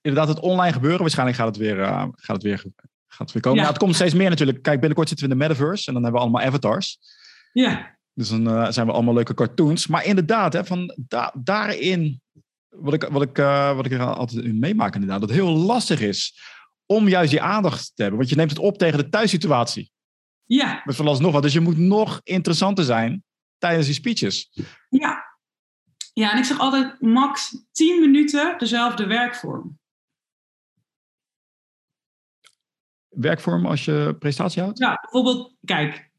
[0.00, 2.58] inderdaad, het online gebeuren, waarschijnlijk gaat het weer, uh, gaat het weer,
[3.06, 3.58] gaat het weer komen.
[3.58, 3.64] Ja.
[3.64, 4.62] Nou, het komt steeds meer natuurlijk.
[4.62, 6.98] Kijk, binnenkort zitten we in de metaverse en dan hebben we allemaal avatars.
[7.52, 8.00] Ja.
[8.14, 9.86] Dus dan uh, zijn we allemaal leuke cartoons.
[9.86, 12.20] Maar inderdaad, hè, van da daarin,
[12.68, 15.56] wat ik, wat, ik, uh, wat ik er altijd in meemaak inderdaad, dat het heel
[15.56, 16.40] lastig is
[16.86, 18.18] om juist die aandacht te hebben.
[18.18, 19.90] Want je neemt het op tegen de thuissituatie.
[20.44, 20.82] Ja.
[20.84, 21.42] Met vooralsnog wat.
[21.42, 23.24] Dus je moet nog interessanter zijn
[23.58, 24.50] tijdens die speeches.
[24.88, 25.30] Ja.
[26.12, 29.78] Ja, en ik zeg altijd max 10 minuten dezelfde werkvorm.
[33.08, 34.78] Werkvorm als je presentatie houdt?
[34.78, 36.10] Ja, bijvoorbeeld, kijk,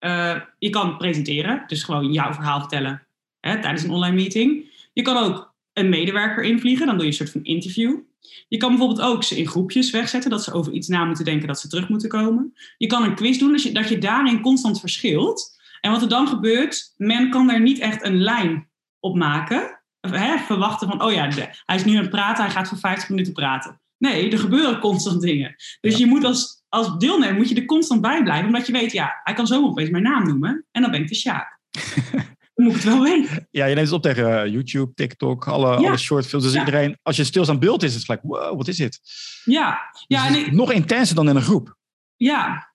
[0.00, 3.06] uh, je kan presenteren, dus gewoon jouw verhaal vertellen
[3.40, 4.64] hè, tijdens een online meeting.
[4.92, 7.98] Je kan ook een medewerker invliegen, dan doe je een soort van interview.
[8.48, 11.48] Je kan bijvoorbeeld ook ze in groepjes wegzetten, dat ze over iets na moeten denken,
[11.48, 12.54] dat ze terug moeten komen.
[12.78, 15.58] Je kan een quiz doen, dus dat je daarin constant verschilt.
[15.80, 18.68] En wat er dan gebeurt, men kan er niet echt een lijn
[19.00, 19.80] op maken.
[20.00, 21.28] Hè, verwachten van, oh ja,
[21.64, 23.79] hij is nu aan het praten, hij gaat voor 50 minuten praten.
[24.00, 25.54] Nee, er gebeuren constant dingen.
[25.80, 28.92] Dus je moet als, als deelnemer moet je er constant bij blijven, omdat je weet,
[28.92, 31.58] ja, hij kan zo opeens mijn naam noemen en dan ben ik de Sjaak.
[32.54, 33.48] moet ik het wel weten.
[33.50, 35.88] Ja, je neemt het op tegen eh, YouTube, TikTok, alle, ja.
[35.88, 36.44] alle shortfilms.
[36.44, 39.00] Dus iedereen, als je stilstaand beeld is, is het gelijk, wow, wat is dit?
[39.44, 39.80] Ja.
[40.06, 41.76] ja dus en ik, nog intenser dan in een groep.
[42.16, 42.72] Ja.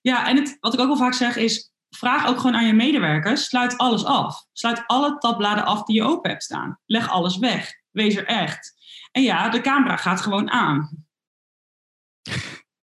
[0.00, 2.72] Ja, en het, wat ik ook wel vaak zeg is, vraag ook gewoon aan je
[2.72, 4.44] medewerkers, sluit alles af.
[4.52, 6.78] Sluit alle tabbladen af die je open hebt staan.
[6.86, 7.72] Leg alles weg.
[7.90, 8.78] Wees er echt.
[9.10, 11.04] En ja, de camera gaat gewoon aan.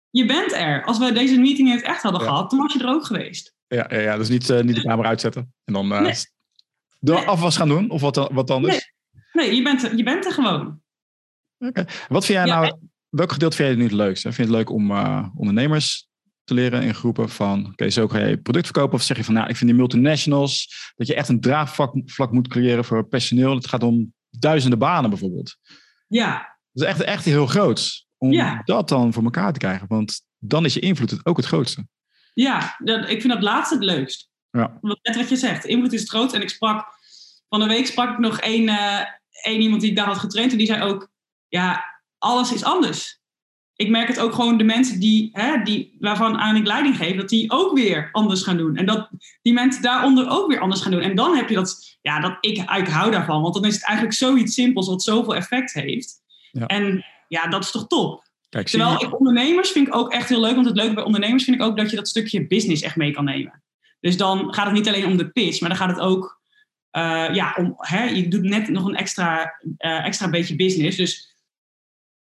[0.09, 0.83] Je bent er.
[0.83, 2.27] Als we deze meeting in het echt hadden ja.
[2.27, 3.53] gehad, dan was je er ook geweest.
[3.67, 5.53] Ja, ja, ja dus niet, uh, niet de camera uitzetten.
[5.63, 6.13] En dan uh, Nee.
[6.99, 7.25] de Nee.
[7.27, 8.93] afwas gaan doen of wat, wat anders.
[9.33, 10.81] Nee, je bent, er- je bent er gewoon.
[11.57, 11.85] Oké.
[12.07, 12.77] Wat vind jij Ja, nou,
[13.09, 14.31] welk gedeelte vind jij nu het leukste?
[14.33, 16.07] Vind je het leuk om eh, ondernemers
[16.43, 18.95] te leren in groepen van, oké, zo ga je product verkopen?
[18.95, 22.31] Of zeg je van, nou, ik vind die multinationals, dat je echt een draagvlak vlak
[22.31, 23.55] moet creëren voor personeel.
[23.55, 25.57] Het gaat om duizenden banen bijvoorbeeld.
[26.07, 28.05] Ja, Dat is echt, echt heel groot.
[28.17, 28.61] Om Ja.
[28.65, 29.87] dat dan voor elkaar te krijgen.
[29.87, 31.87] Want dan is je invloed het ook het grootste.
[32.33, 34.29] ja dat, ik vind dat laatste het leukst.
[34.51, 34.77] Ja.
[34.81, 36.33] Want Net wat je zegt, invloed is het groot.
[36.33, 36.87] En ik sprak,
[37.49, 39.05] van de week sprak ik nog één, eh,
[39.43, 40.51] één iemand die ik daar had getraind.
[40.51, 41.09] En die zei ook,
[41.47, 41.85] ja,
[42.17, 43.19] alles is anders.
[43.75, 47.15] Ik merk het ook gewoon de mensen die, hè, die, waarvan aan ik leiding geef,
[47.15, 48.75] dat die ook weer anders gaan doen.
[48.75, 49.09] En dat
[49.41, 51.01] die mensen daaronder ook weer anders gaan doen.
[51.01, 53.41] En dan heb je dat, ja, dat ik, ik hou daarvan.
[53.41, 56.21] Want dan is het eigenlijk zoiets simpels wat zoveel effect heeft.
[56.51, 56.65] Ja.
[56.65, 58.23] En ja, dat is toch top.
[58.49, 60.55] Kijk, Terwijl je, ik ondernemers vind ik ook echt heel leuk.
[60.55, 63.11] Want het leuke bij ondernemers vind ik ook dat je dat stukje business echt mee
[63.11, 63.63] kan nemen.
[63.99, 66.41] Dus dan gaat het niet alleen om de pitch, maar dan gaat het ook
[66.89, 67.73] eh, ja, om.
[67.77, 70.97] Hè, je doet net nog een extra, eh, extra beetje business.
[70.97, 71.35] Dus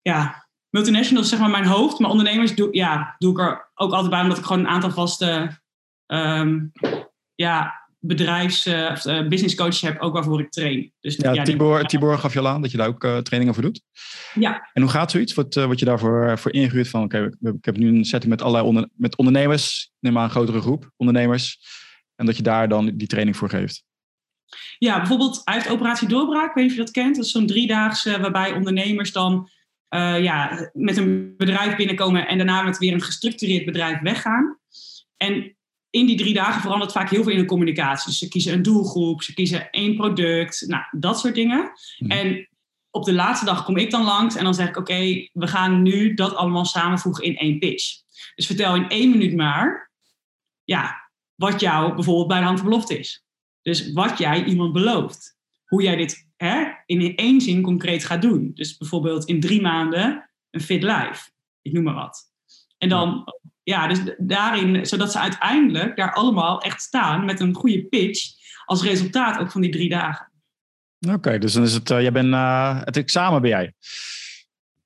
[0.01, 1.99] ja, multinationals is zeg maar mijn hoofd.
[1.99, 4.91] Maar ondernemers doe, ja, doe ik er ook altijd bij, omdat ik gewoon een aantal
[4.91, 5.59] vaste
[6.05, 6.59] ehm,
[7.35, 10.93] ja, bedrijfs- eh, of eh, business coaches heb, ook waarvoor ik train.
[10.99, 13.63] Dus ja, Tibor, Tibor gaf je al aan dat je daar ook eh, trainingen voor
[13.63, 13.81] doet.
[14.33, 14.69] Ja.
[14.73, 15.33] En hoe gaat zoiets?
[15.33, 18.31] Wat, eh, wat je daarvoor voor ingehuurd van, oké, ik- ik heb nu een setting
[18.31, 19.91] met allerlei onder, met ondernemers.
[19.99, 21.59] Neem maar een grotere groep ondernemers.
[22.15, 23.83] En dat je daar dan die training voor geeft.
[24.77, 27.15] Ja, bijvoorbeeld, hij heeft Operatie Doorbraak, weet niet of je dat kent.
[27.15, 29.49] Dat is zo'n driedaagse waarbij ondernemers dan
[29.89, 34.59] eh, ja, met een bedrijf binnenkomen en daarna met weer een gestructureerd bedrijf weggaan.
[35.17, 35.55] En
[35.89, 38.09] in die drie dagen verandert vaak heel veel in de communicatie.
[38.09, 41.71] Dus ze kiezen een doelgroep, ze kiezen één product, nou, dat soort dingen.
[41.97, 42.11] Mhm.
[42.11, 42.49] En
[42.91, 45.81] op de laatste dag kom ik dan langs en dan zeg ik: Oké, we gaan
[45.81, 48.01] nu dat allemaal samenvoegen in één pitch.
[48.35, 49.91] Dus vertel in één minuut maar
[50.63, 53.25] ja, wat jou bijvoorbeeld bij de hand belofte is.
[53.61, 55.37] Dus wat jij iemand belooft.
[55.65, 58.51] Hoe jij dit hè, in één zin concreet gaat doen.
[58.53, 61.29] Dus bijvoorbeeld in drie maanden een fit life.
[61.61, 62.31] Ik noem maar wat.
[62.77, 67.83] En dan, ja, dus daarin, zodat ze uiteindelijk daar allemaal echt staan met een goede
[67.83, 68.37] pitch.
[68.65, 70.31] Als resultaat ook van die drie dagen.
[71.07, 73.73] Oké, dus dan is het, eh, jij bent eh, het examen ben jij.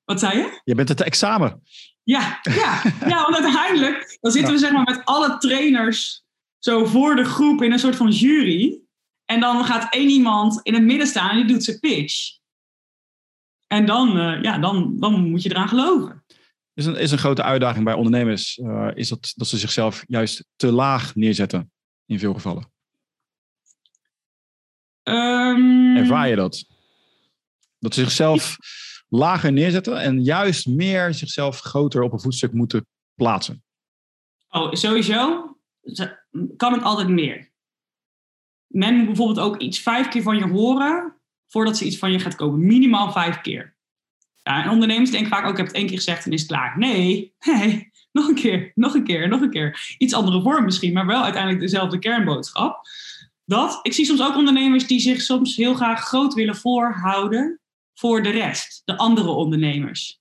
[0.04, 0.60] Wat zei je?
[0.64, 1.62] Je bent het examen.
[2.02, 6.24] Ja, ja, ja want uiteindelijk dan zitten we zeg maar met alle trainers
[6.58, 8.78] zo voor de groep in een soort van jury.
[9.24, 12.38] En dan gaat één iemand in het midden staan en die doet zijn pitch.
[13.66, 16.24] En dan, eh, ja, dan, dan moet je eraan geloven.
[16.74, 18.58] Is een, is een grote uitdaging bij ondernemers.
[18.58, 21.72] eh, is dat, dat ze zichzelf juist te laag neerzetten.
[22.06, 22.72] In veel gevallen.
[25.02, 26.66] Ehm, Ervaar je dat?
[27.78, 28.56] Dat ze zichzelf
[29.08, 33.64] lager neerzetten en juist meer zichzelf groter op een voetstuk moeten plaatsen.
[34.48, 35.56] Oh, sowieso
[36.56, 37.52] kan het altijd meer.
[38.74, 41.14] Men moet bijvoorbeeld ook iets vijf keer van je horen
[41.48, 42.66] voordat ze iets van je gaat kopen.
[42.66, 43.76] Minimaal vijf keer.
[44.42, 46.78] Ja, en ondernemers denken vaak ook, ik heb het één keer gezegd en is klaar.
[46.78, 49.94] Nee, nee, nog een keer, nog een keer, nog een keer.
[49.98, 52.80] Iets andere vorm misschien, maar wel uiteindelijk dezelfde kernboodschap.
[53.44, 57.60] Dat, ik zie soms ook ondernemers die zich soms heel graag groot willen voorhouden
[57.94, 60.20] voor de rest, de andere ondernemers.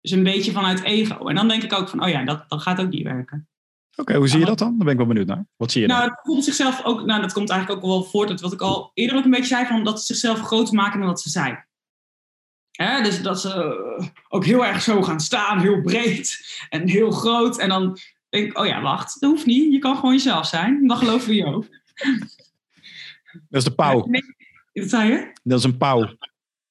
[0.00, 1.26] Dus een beetje vanuit ego.
[1.26, 3.48] En dan denk ik ook van, oh ja, dat, dat gaat ook niet werken.
[3.96, 4.68] Oké, hoe zie je dat dan?
[4.68, 5.46] Daar ben ik wel benieuwd naar.
[5.56, 5.96] Wat zie je dan?
[5.96, 8.90] Nou, bijvoorbeeld zichzelf ook, nou, dat komt eigenlijk ook wel voort uit wat ik al
[8.94, 11.66] eerder ook een beetje zei, van dat ze zichzelf groter maken dan wat ze zijn.
[12.70, 13.52] Hè, dus dat ze
[13.98, 17.58] eh, ook heel erg zo gaan staan, heel breed en heel groot.
[17.58, 19.72] En dan denk ik, oh ja, wacht, dat hoeft niet.
[19.72, 20.86] Je kan gewoon jezelf zijn.
[20.86, 21.66] Dan geloven we je ook.
[23.32, 24.08] Dat is de pauw.
[24.72, 25.32] Wat zei je?
[25.42, 26.16] Dat is een pauw.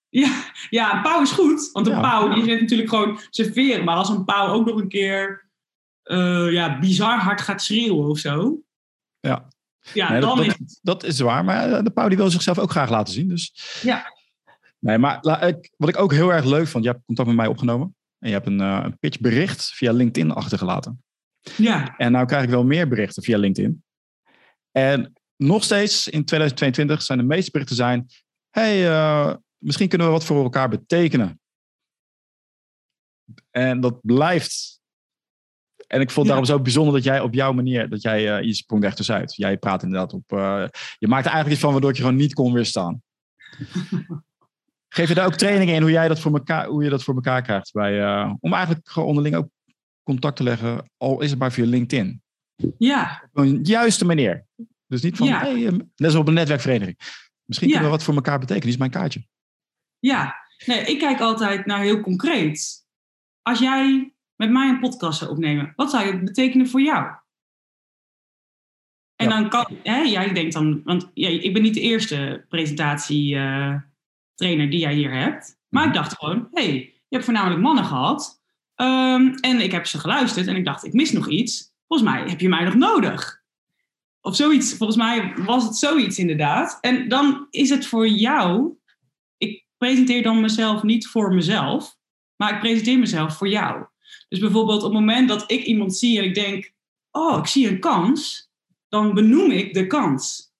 [0.09, 1.69] Ja, ja, een pauw is goed.
[1.71, 2.01] Want een Ja.
[2.01, 3.85] pauw die zit natuurlijk gewoon serveren.
[3.85, 5.44] Maar als een pauw ook nog een keer
[6.05, 8.61] eh, ja, bizar hard gaat schreeuwen of zo.
[9.19, 9.47] Ja.
[9.93, 12.29] Ja, Nee, dan dat, is dat, dat is waar, maar eh, de pauw die wil
[12.29, 13.27] zichzelf ook graag laten zien.
[13.27, 13.53] Dus.
[13.81, 14.13] Ja.
[14.79, 15.19] Nee, maar
[15.77, 17.95] wat ik ook heel erg leuk vond, je hebt contact met mij opgenomen.
[18.19, 21.03] En je hebt een, eh, een pitchbericht via LinkedIn achtergelaten.
[21.57, 23.83] Ja, En nou krijg ik wel meer berichten via LinkedIn.
[24.71, 28.05] En nog steeds in 2022 zijn de meeste berichten zijn...
[28.49, 31.39] hey, misschien kunnen we wat voor elkaar betekenen.
[33.51, 34.75] En dat blijft.
[35.87, 36.31] En ik vond Ja.
[36.33, 37.89] daarom zo bijzonder dat jij op jouw manier...
[37.89, 39.35] dat jij eh je sprong echt tussenuit.
[39.35, 40.31] Jij praat inderdaad op...
[40.31, 40.63] eh,
[40.97, 43.01] je maakt er eigenlijk iets van waardoor ik je gewoon niet kon weerstaan.
[44.89, 47.15] Geef je daar ook trainingen in hoe, jij dat voor elkaar, hoe je dat voor
[47.15, 47.71] elkaar krijgt?
[47.71, 49.47] Bij, eh, om eigenlijk gewoon onderling ook
[50.03, 52.21] contact te leggen, al is het maar via LinkedIn.
[52.77, 54.45] ja, Op een juiste manier.
[54.87, 55.39] Dus niet van, Ja.
[55.39, 56.97] hey, net als op een netwerkvereniging.
[57.45, 57.73] Misschien Ja.
[57.73, 58.61] kunnen we wat voor elkaar betekenen.
[58.63, 59.25] Die is mijn kaartje.
[59.99, 60.43] ja.
[60.65, 62.85] Nee, ik kijk altijd naar heel concreet.
[63.41, 67.13] Als jij met mij een podcast zou opnemen, wat zou het betekenen voor jou?
[69.15, 74.69] En dan kan, hè, jij denkt dan, want ja, ik ben niet de eerste presentatietrainer
[74.69, 75.57] die jij hier hebt.
[75.69, 75.97] Maar ik Mhm.
[75.97, 76.73] dacht gewoon, hé, hey,
[77.07, 78.41] je hebt voornamelijk mannen gehad.
[78.75, 81.73] Ehm, en ik heb ze geluisterd en ik dacht, ik mis nog iets.
[81.87, 83.43] Volgens mij heb je mij nog nodig.
[84.21, 84.77] Of zoiets.
[84.77, 86.77] Volgens mij was het zoiets inderdaad.
[86.81, 88.77] En dan is het voor jou.
[89.37, 91.97] Ik presenteer dan mezelf niet voor mezelf,
[92.35, 93.85] maar ik presenteer mezelf voor jou.
[94.27, 96.73] Dus bijvoorbeeld op het moment dat ik iemand zie en ik denk:
[97.11, 98.49] Oh, ik zie een kans,
[98.89, 100.53] dan benoem ik de kans.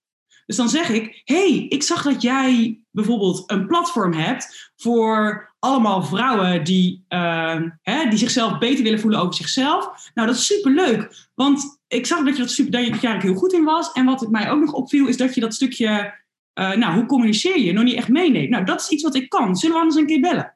[0.46, 6.04] Dus dan zeg ik: hey, ik zag dat jij bijvoorbeeld een platform hebt voor allemaal
[6.04, 10.10] vrouwen die, eh, hè, die zichzelf beter willen voelen over zichzelf.
[10.14, 11.28] Nou, dat is superleuk.
[11.34, 13.92] Want ik zag dat je dat super, dat je eigenlijk heel goed in was.
[13.92, 16.14] En wat het mij ook nog opviel, is dat je dat stukje,
[16.54, 18.50] eh, nou, hoe communiceer je, nog niet echt meeneemt.
[18.50, 19.56] Nou, dat is iets wat ik kan.
[19.56, 20.55] Zullen we anders een keer bellen?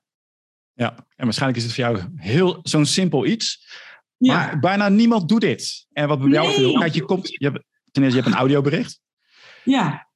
[0.80, 3.68] Ja, en waarschijnlijk is het voor jou heel zo'n simpel iets.
[4.18, 5.88] Ja, Maar bijna niemand doet dit.
[5.92, 6.56] En wat bij jou Nee.
[6.56, 9.00] veel, kijk, je komt, je hebt, ten eerste, je hebt een audiobericht.
[9.63, 10.08] ja,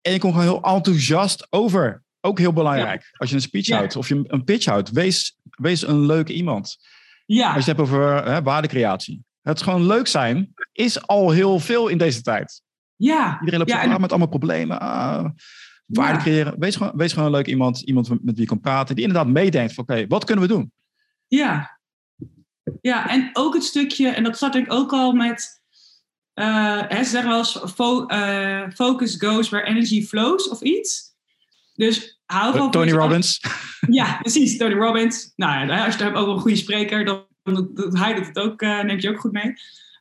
[0.00, 2.04] En je komt gewoon heel enthousiast over.
[2.20, 3.08] Ook heel belangrijk.
[3.12, 3.76] Als je een speech Ja.
[3.76, 6.76] houdt of je een pitch houdt, wees, wees een leuk iemand.
[7.26, 9.24] ja, Als je het hebt over hè, waardecreatie.
[9.42, 12.62] Het gewoon leuk zijn is al heel veel in deze tijd.
[12.96, 13.38] ja.
[13.38, 14.80] Iedereen loopt Ja, en- met allemaal problemen.
[14.80, 15.24] Ah,
[15.86, 16.20] waarde Ja.
[16.22, 16.54] creëren.
[16.58, 17.80] Wees gewoon, wees gewoon een leuk iemand.
[17.80, 18.94] Iemand met wie je kan praten.
[18.94, 20.72] Die inderdaad meedenkt van oké, wat kunnen we doen?
[21.28, 21.78] Ja.
[22.80, 25.62] Ja, en ook het stukje, en dat zat ik ook al met,
[26.34, 31.14] eh, hè, ze zeggen wel eens, fo- eh, focus goes where energy flows of iets.
[31.74, 32.70] Dus hou van...
[32.70, 33.40] Tony Robbins.
[33.90, 35.32] Ja, precies, Tony Robbins.
[35.36, 38.62] Nou ja, als je hebt ook een goede spreker, dan, dan, hij doet het ook,
[38.62, 39.52] eh, neemt je ook goed mee.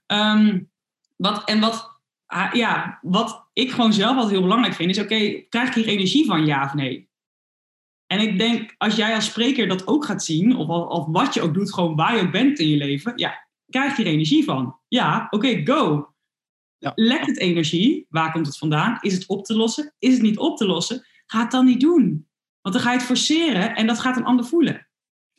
[0.06, 0.60] Ehm,
[1.16, 1.95] wat, en wat,
[2.54, 6.26] ja, wat ik gewoon zelf altijd heel belangrijk vind, is oké, krijg ik hier energie
[6.26, 7.10] van, ja of nee?
[8.08, 11.42] En ik denk, als jij als spreker dat ook gaat zien, of, of wat je
[11.42, 14.44] ook doet, gewoon waar je ook bent in je leven, ja, krijg je er energie
[14.44, 14.80] van?
[14.88, 16.14] Ja, oké, go.
[16.78, 16.92] Ja.
[16.96, 18.06] Lekt het energie?
[18.10, 18.98] Waar komt het vandaan?
[19.02, 19.94] Is het op te lossen?
[20.00, 21.06] Is het niet op te lossen?
[21.26, 22.28] Ga het dan niet doen.
[22.62, 24.88] Want dan ga je het forceren en dat gaat een ander voelen.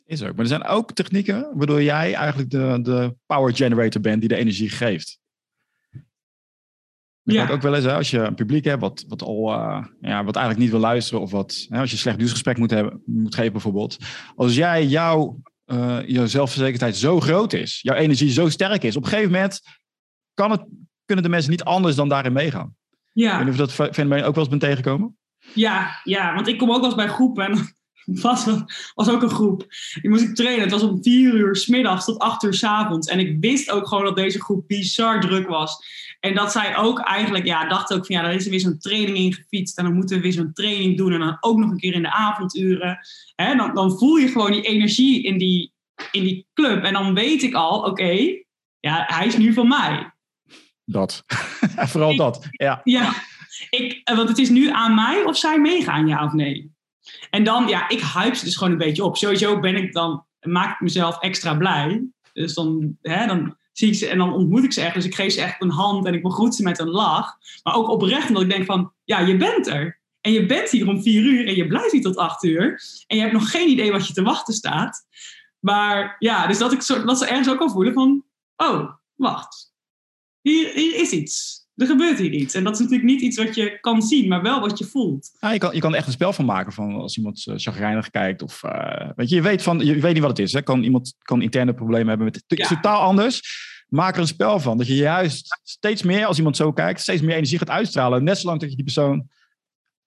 [0.05, 0.31] Is ook.
[0.31, 4.35] Maar er zijn ook technieken waardoor jij eigenlijk de, de power generator bent die de
[4.35, 5.19] energie geeft.
[7.35, 7.49] Dat Ja.
[7.49, 10.35] ook wel eens, hè, als je een publiek hebt wat, wat, al, eh, ja, wat
[10.35, 13.35] eigenlijk niet wil luisteren, of wat, hè, als je een slecht nieuwsgesprek moet, hebben, moet
[13.35, 13.97] geven bijvoorbeeld.
[14.35, 15.39] Als jij jouw,
[16.05, 19.61] jouw zelfverzekerdheid zo groot is, jouw energie zo sterk is, op een gegeven moment
[20.33, 20.65] kan het,
[21.05, 22.75] kunnen de mensen niet anders dan daarin meegaan.
[22.91, 23.35] Ik Ja.
[23.37, 25.17] weet niet of dat fenomeen ook wel eens bent tegengekomen.
[25.53, 27.75] Ja, ja, want ik kom ook wel eens bij groepen en
[28.21, 28.45] was,
[28.93, 29.65] was ook een groep.
[30.01, 30.61] Die moest ik trainen.
[30.61, 33.07] Het was om vier uur s middags tot acht uur s avonds.
[33.07, 35.77] En ik wist ook gewoon dat deze groep bizar druk was.
[36.27, 38.79] En dat zij ook eigenlijk, ja, dacht ook van ja, er is er weer zo'n
[38.79, 39.77] training in gefietst.
[39.77, 41.13] En dan moeten we weer zo'n training doen.
[41.13, 42.99] En dan ook nog een keer in de avonduren.
[43.35, 45.73] Hè, dan, dan voel je gewoon die energie in die,
[46.11, 46.83] in die club.
[46.83, 48.11] En dan weet ik al, oké,
[48.79, 50.11] ja, hij is nu van mij.
[50.85, 51.23] Dat.
[51.91, 52.47] Vooral Ik- dat.
[52.51, 52.81] Ja.
[52.83, 53.13] Ja,
[53.69, 56.71] ik, eh, want het is nu aan mij of zij meegaan, ja of nee.
[57.29, 59.17] En dan, ja, ik hype ze dus gewoon een beetje op.
[59.17, 62.03] Sowieso ben ik dan, maak ik mezelf extra blij.
[62.33, 64.93] Dus dan, hè, dan zie ik ze en dan ontmoet ik ze echt.
[64.93, 67.37] Dus ik geef ze echt een hand en ik begroet ze met een lach.
[67.63, 69.99] Maar ook oprecht, omdat ik denk van, ja, je bent er.
[70.21, 72.81] En je bent hier om vier uur en je blijft hier tot acht uur.
[73.07, 75.05] En je hebt nog geen idee wat je te wachten staat.
[75.59, 78.23] Maar ja, dus dat, ik dat ze ergens ook al voelen van,
[78.55, 79.73] oh, wacht.
[80.41, 81.66] Hier, hier is iets.
[81.77, 82.53] Er gebeurt hier iets.
[82.53, 85.29] En dat is natuurlijk niet iets wat je kan zien, maar wel wat je voelt.
[85.39, 87.55] Ja, je, kan, je kan er echt een spel van maken van als iemand uh,
[87.57, 88.41] chagrijnig kijkt.
[88.41, 90.53] Of, uh, weet je, je weet, van, je weet niet wat het is.
[90.53, 90.61] Hè?
[90.61, 92.75] Kan, iemand kan interne problemen hebben met het is Ja.
[92.75, 93.41] totaal anders.
[93.87, 94.77] Maak er een spel van.
[94.77, 98.23] Dat je juist steeds meer, als iemand zo kijkt, steeds meer energie gaat uitstralen.
[98.23, 99.27] Net zolang dat je die persoon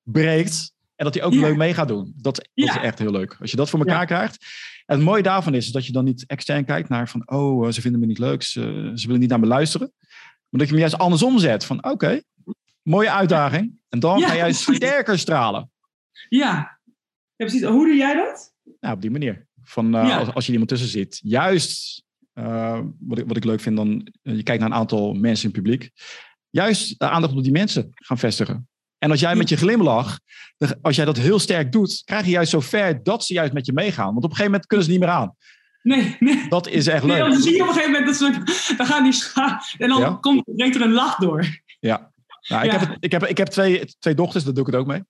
[0.02, 0.72] breekt.
[0.96, 1.40] En dat hij ook Ja.
[1.40, 2.12] leuk mee gaat doen.
[2.16, 3.36] Dat, is echt heel leuk.
[3.40, 4.44] Als je dat voor elkaar krijgt.
[4.86, 7.30] En het mooie daarvan is dat je dan niet extern kijkt naar van...
[7.30, 9.92] oh, uh, ze vinden me niet leuk, ze, ze willen niet naar me luisteren.
[10.50, 11.64] Maar dat je hem juist andersom zet.
[11.64, 12.20] Van oké,
[12.82, 13.78] mooie uitdaging.
[13.88, 14.28] En dan Ja.
[14.28, 15.70] ga jij sterker stralen.
[16.28, 16.46] Ja.
[16.48, 17.62] ja, precies.
[17.62, 18.54] Hoe doe jij dat?
[18.80, 19.46] Nou, op die manier.
[19.62, 20.18] Van, uh, Ja.
[20.18, 21.20] als, als je iemand tussen zit.
[21.22, 22.02] Juist,
[22.34, 25.48] uh, wat, ik, wat ik leuk vind, dan uh, je kijkt naar een aantal mensen
[25.48, 25.90] in het publiek.
[26.50, 28.68] Juist de aandacht op die mensen gaan vestigen.
[28.98, 30.18] En als jij met je glimlach,
[30.82, 33.66] als jij dat heel sterk doet, krijg je juist zo ver dat ze juist met
[33.66, 34.04] je meegaan.
[34.12, 35.34] Want op een gegeven moment kunnen ze niet meer aan.
[35.82, 36.48] Nee, nee.
[36.48, 37.30] Dat is echt Nee, leuk.
[37.32, 40.00] dan zie je op een gegeven moment dat ze, dan gaan die scha en dan
[40.00, 40.18] Ja.
[40.20, 41.44] komt, breekt er een lach door.
[41.80, 42.12] Ja.
[42.48, 42.78] Nou, ik, Ja.
[42.78, 45.02] heb het, ik, heb, ik heb twee, twee dochters, daar doe ik het ook mee.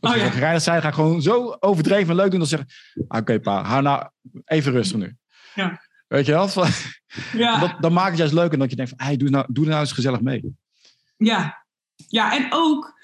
[0.00, 0.58] Als Oh, ja.
[0.58, 2.38] zijn, ga ik gewoon zo overdreven en leuk doen.
[2.38, 2.68] Dan zeggen
[3.08, 4.08] ah, oké pa, hou nou
[4.44, 5.16] even rustig nu.
[5.54, 5.80] Ja.
[6.08, 6.48] Weet je wel?
[6.48, 6.68] Van-
[7.32, 7.58] Ja.
[7.58, 9.66] Dat, dan maakt het juist leuk en dat je denkt van, hey, doe, nou, doe
[9.66, 10.56] nou eens gezellig mee.
[11.16, 11.64] Ja,
[12.08, 12.98] ja en ook,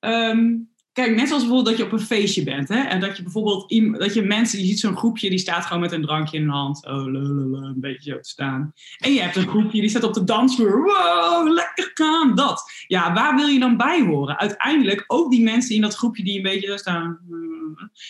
[0.00, 0.52] ehm,
[0.94, 2.68] kijk, net zoals bijvoorbeeld dat je op een feestje bent.
[2.68, 2.80] Hè?
[2.80, 3.68] En dat je bijvoorbeeld,
[3.98, 6.52] dat je mensen, je ziet zo'n groepje, die staat gewoon met een drankje in de
[6.52, 6.86] hand.
[6.86, 8.72] Oh, lululul, een beetje zo te staan.
[8.98, 10.82] En je hebt een groepje, die staat op de dansvloer.
[10.82, 12.70] Wow, lekker gaan, dat.
[12.86, 14.38] ja, waar wil je dan bij horen?
[14.38, 17.18] Uiteindelijk, ook die mensen in dat groepje die een beetje staan,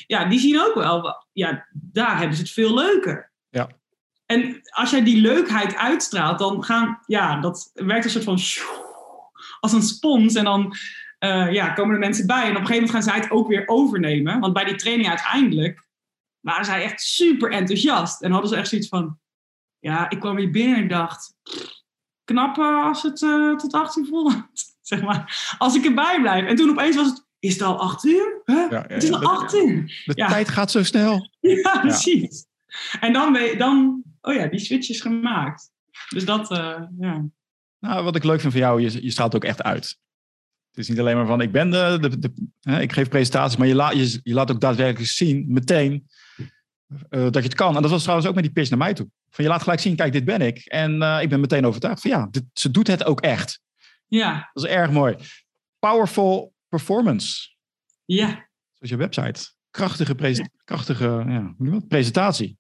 [0.07, 3.31] ja, die zien ook wel, ja, daar hebben ze het veel leuker.
[3.51, 3.69] Ja.
[4.27, 8.39] En als jij die leukheid uitstraalt, dan gaan, ja, dat werkt een soort van
[9.61, 10.35] als een spons.
[10.35, 10.75] En dan
[11.25, 12.43] uh, ja, komen er mensen bij.
[12.43, 14.41] En op een gegeven moment gaan zij het ook weer overnemen.
[14.41, 15.87] Want bij die training uiteindelijk
[16.41, 18.23] waren zij echt super enthousiast.
[18.23, 19.19] En hadden ze echt zoiets van,
[19.79, 21.35] ja, ik kwam hier binnen en dacht,
[22.25, 24.77] knap als het uh, tot 18 volgt.
[24.81, 26.47] zeg maar, als ik erbij blijf.
[26.47, 28.43] En toen opeens was het, is het al 8 uur?
[28.45, 28.57] Huh?
[28.57, 30.03] Ja, ja, het is al 8 uur.
[30.05, 31.31] De tijd gaat zo snel.
[31.41, 32.47] Ja, precies.
[33.01, 35.71] En dan, dan, oh ja, die switch is gemaakt.
[36.09, 37.25] Dus dat, uh, ja.
[37.79, 39.99] Nou, wat ik leuk vind van jou, je, je straalt ook echt uit.
[40.75, 43.57] Het is niet alleen maar van, ik ben de, de, de hè, ik geef presentaties,
[43.57, 46.09] maar je, laat je, je laat ook daadwerkelijk zien, meteen,
[46.89, 47.77] uh, dat je het kan.
[47.77, 49.09] En dat was trouwens ook met die pitch naar mij toe.
[49.31, 50.59] Van je laat gelijk zien, kijk, dit ben ik.
[50.59, 53.61] En uh, ik ben meteen overtuigd van ja, dit, ze doet het ook echt.
[54.07, 54.51] Ja.
[54.53, 55.17] Dat is erg mooi.
[55.79, 57.51] Powerful performance.
[58.05, 58.27] Ja.
[58.73, 59.53] Zoals je website.
[59.71, 62.59] Krachtige, prese krachtige ja, presentatie.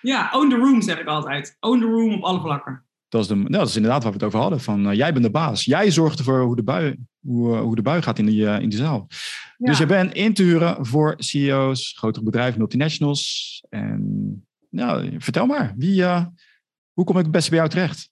[0.00, 1.56] Ja, own the room zeg ik altijd.
[1.60, 2.86] Own the room op alle vlakken.
[3.12, 4.60] Dat is, de, nou, dat is inderdaad waar we het over hadden.
[4.60, 5.64] Van, uh, jij bent de baas.
[5.64, 8.60] Jij zorgt ervoor hoe de bui, hoe, uh, hoe de bui gaat in die, uh,
[8.60, 9.06] in die zaal.
[9.08, 9.66] Ja.
[9.66, 13.64] Dus je bent in te huren voor CEO's, grotere bedrijven, multinationals.
[13.68, 16.04] En nou, vertel maar, wie,
[16.92, 18.10] hoe kom ik het beste bij jou terecht?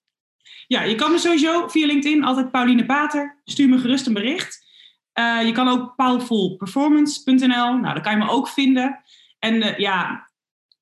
[0.67, 3.41] Ja, je kan me sowieso via LinkedIn altijd Pauline Pater.
[3.45, 4.65] Stuur me gerust een bericht.
[5.45, 7.47] je kan ook powerfulperformance.nl.
[7.49, 9.03] Nou, daar kan je me ook vinden.
[9.39, 10.31] En ja,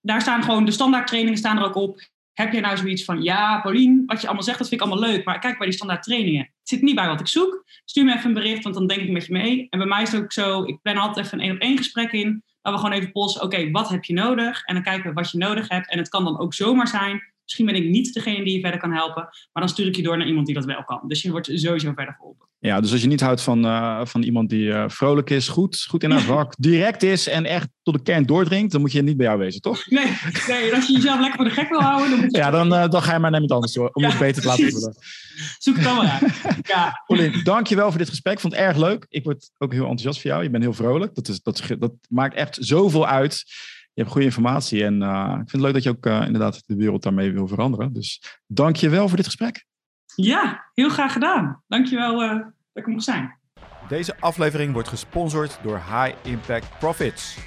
[0.01, 2.01] daar staan gewoon de standaard trainingen staan er ook op.
[2.39, 5.11] Heb je nou zoiets van, ja, Paulien, wat je allemaal zegt, dat vind ik allemaal
[5.11, 6.41] leuk, maar kijk bij die standaard trainingen.
[6.41, 7.65] Het zit niet bij wat ik zoek.
[7.85, 9.67] Stuur me even een bericht, want dan denk ik met je mee.
[9.71, 11.77] En bij mij is het ook zo, ik plan altijd even een één op één
[11.77, 14.63] gesprek in, dat we gewoon even polsen, oké, wat heb je nodig?
[14.65, 15.91] En dan kijken we wat je nodig hebt.
[15.91, 18.81] En het kan dan ook zomaar zijn, misschien ben ik niet degene die je verder
[18.81, 21.01] kan helpen, maar dan stuur ik je door naar iemand die dat wel kan.
[21.07, 22.48] Dus je wordt sowieso verder geholpen.
[22.61, 25.85] Ja, dus als je niet houdt van, uh, van iemand die uh, vrolijk is, goed,
[25.89, 29.03] goed in haar vak, direct is en echt tot de kern doordringt, dan moet je
[29.03, 29.87] niet bij jou wezen, toch?
[29.87, 30.05] Nee,
[30.49, 32.39] nee als je jezelf lekker voor de gek wil houden, dan moet je...
[32.39, 34.43] Ja, dan, uh, dan ga je maar naar iemand anders door, om ja, het beter
[34.43, 34.97] te laten voelen.
[35.59, 36.33] Zoek het dan maar uit.
[36.69, 37.03] Ja.
[37.07, 38.35] Pauline, dankjewel voor dit gesprek.
[38.35, 39.07] Ik vond het erg leuk.
[39.09, 40.43] Ik word ook heel enthousiast voor jou.
[40.43, 41.15] Je bent heel vrolijk.
[41.15, 43.43] Dat, is, dat, dat maakt echt zoveel uit.
[43.95, 47.03] Je hebt goede informatie en ik vind het leuk dat je ook inderdaad de wereld
[47.03, 47.93] daarmee wil veranderen.
[47.93, 49.67] Dus dank je wel voor dit gesprek.
[50.21, 51.63] Ja, heel graag gedaan.
[51.69, 52.43] Dank je wel dat
[52.73, 53.37] ik mocht zijn.
[53.89, 57.39] Deze aflevering wordt gesponsord door High Impact Profits.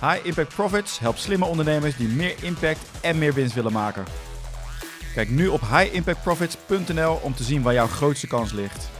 [0.00, 4.04] High Impact Profits helpt slimme ondernemers die meer impact en meer winst willen maken.
[5.14, 8.99] Kijk nu op highimpactprofits.nl om te zien waar jouw grootste kans ligt.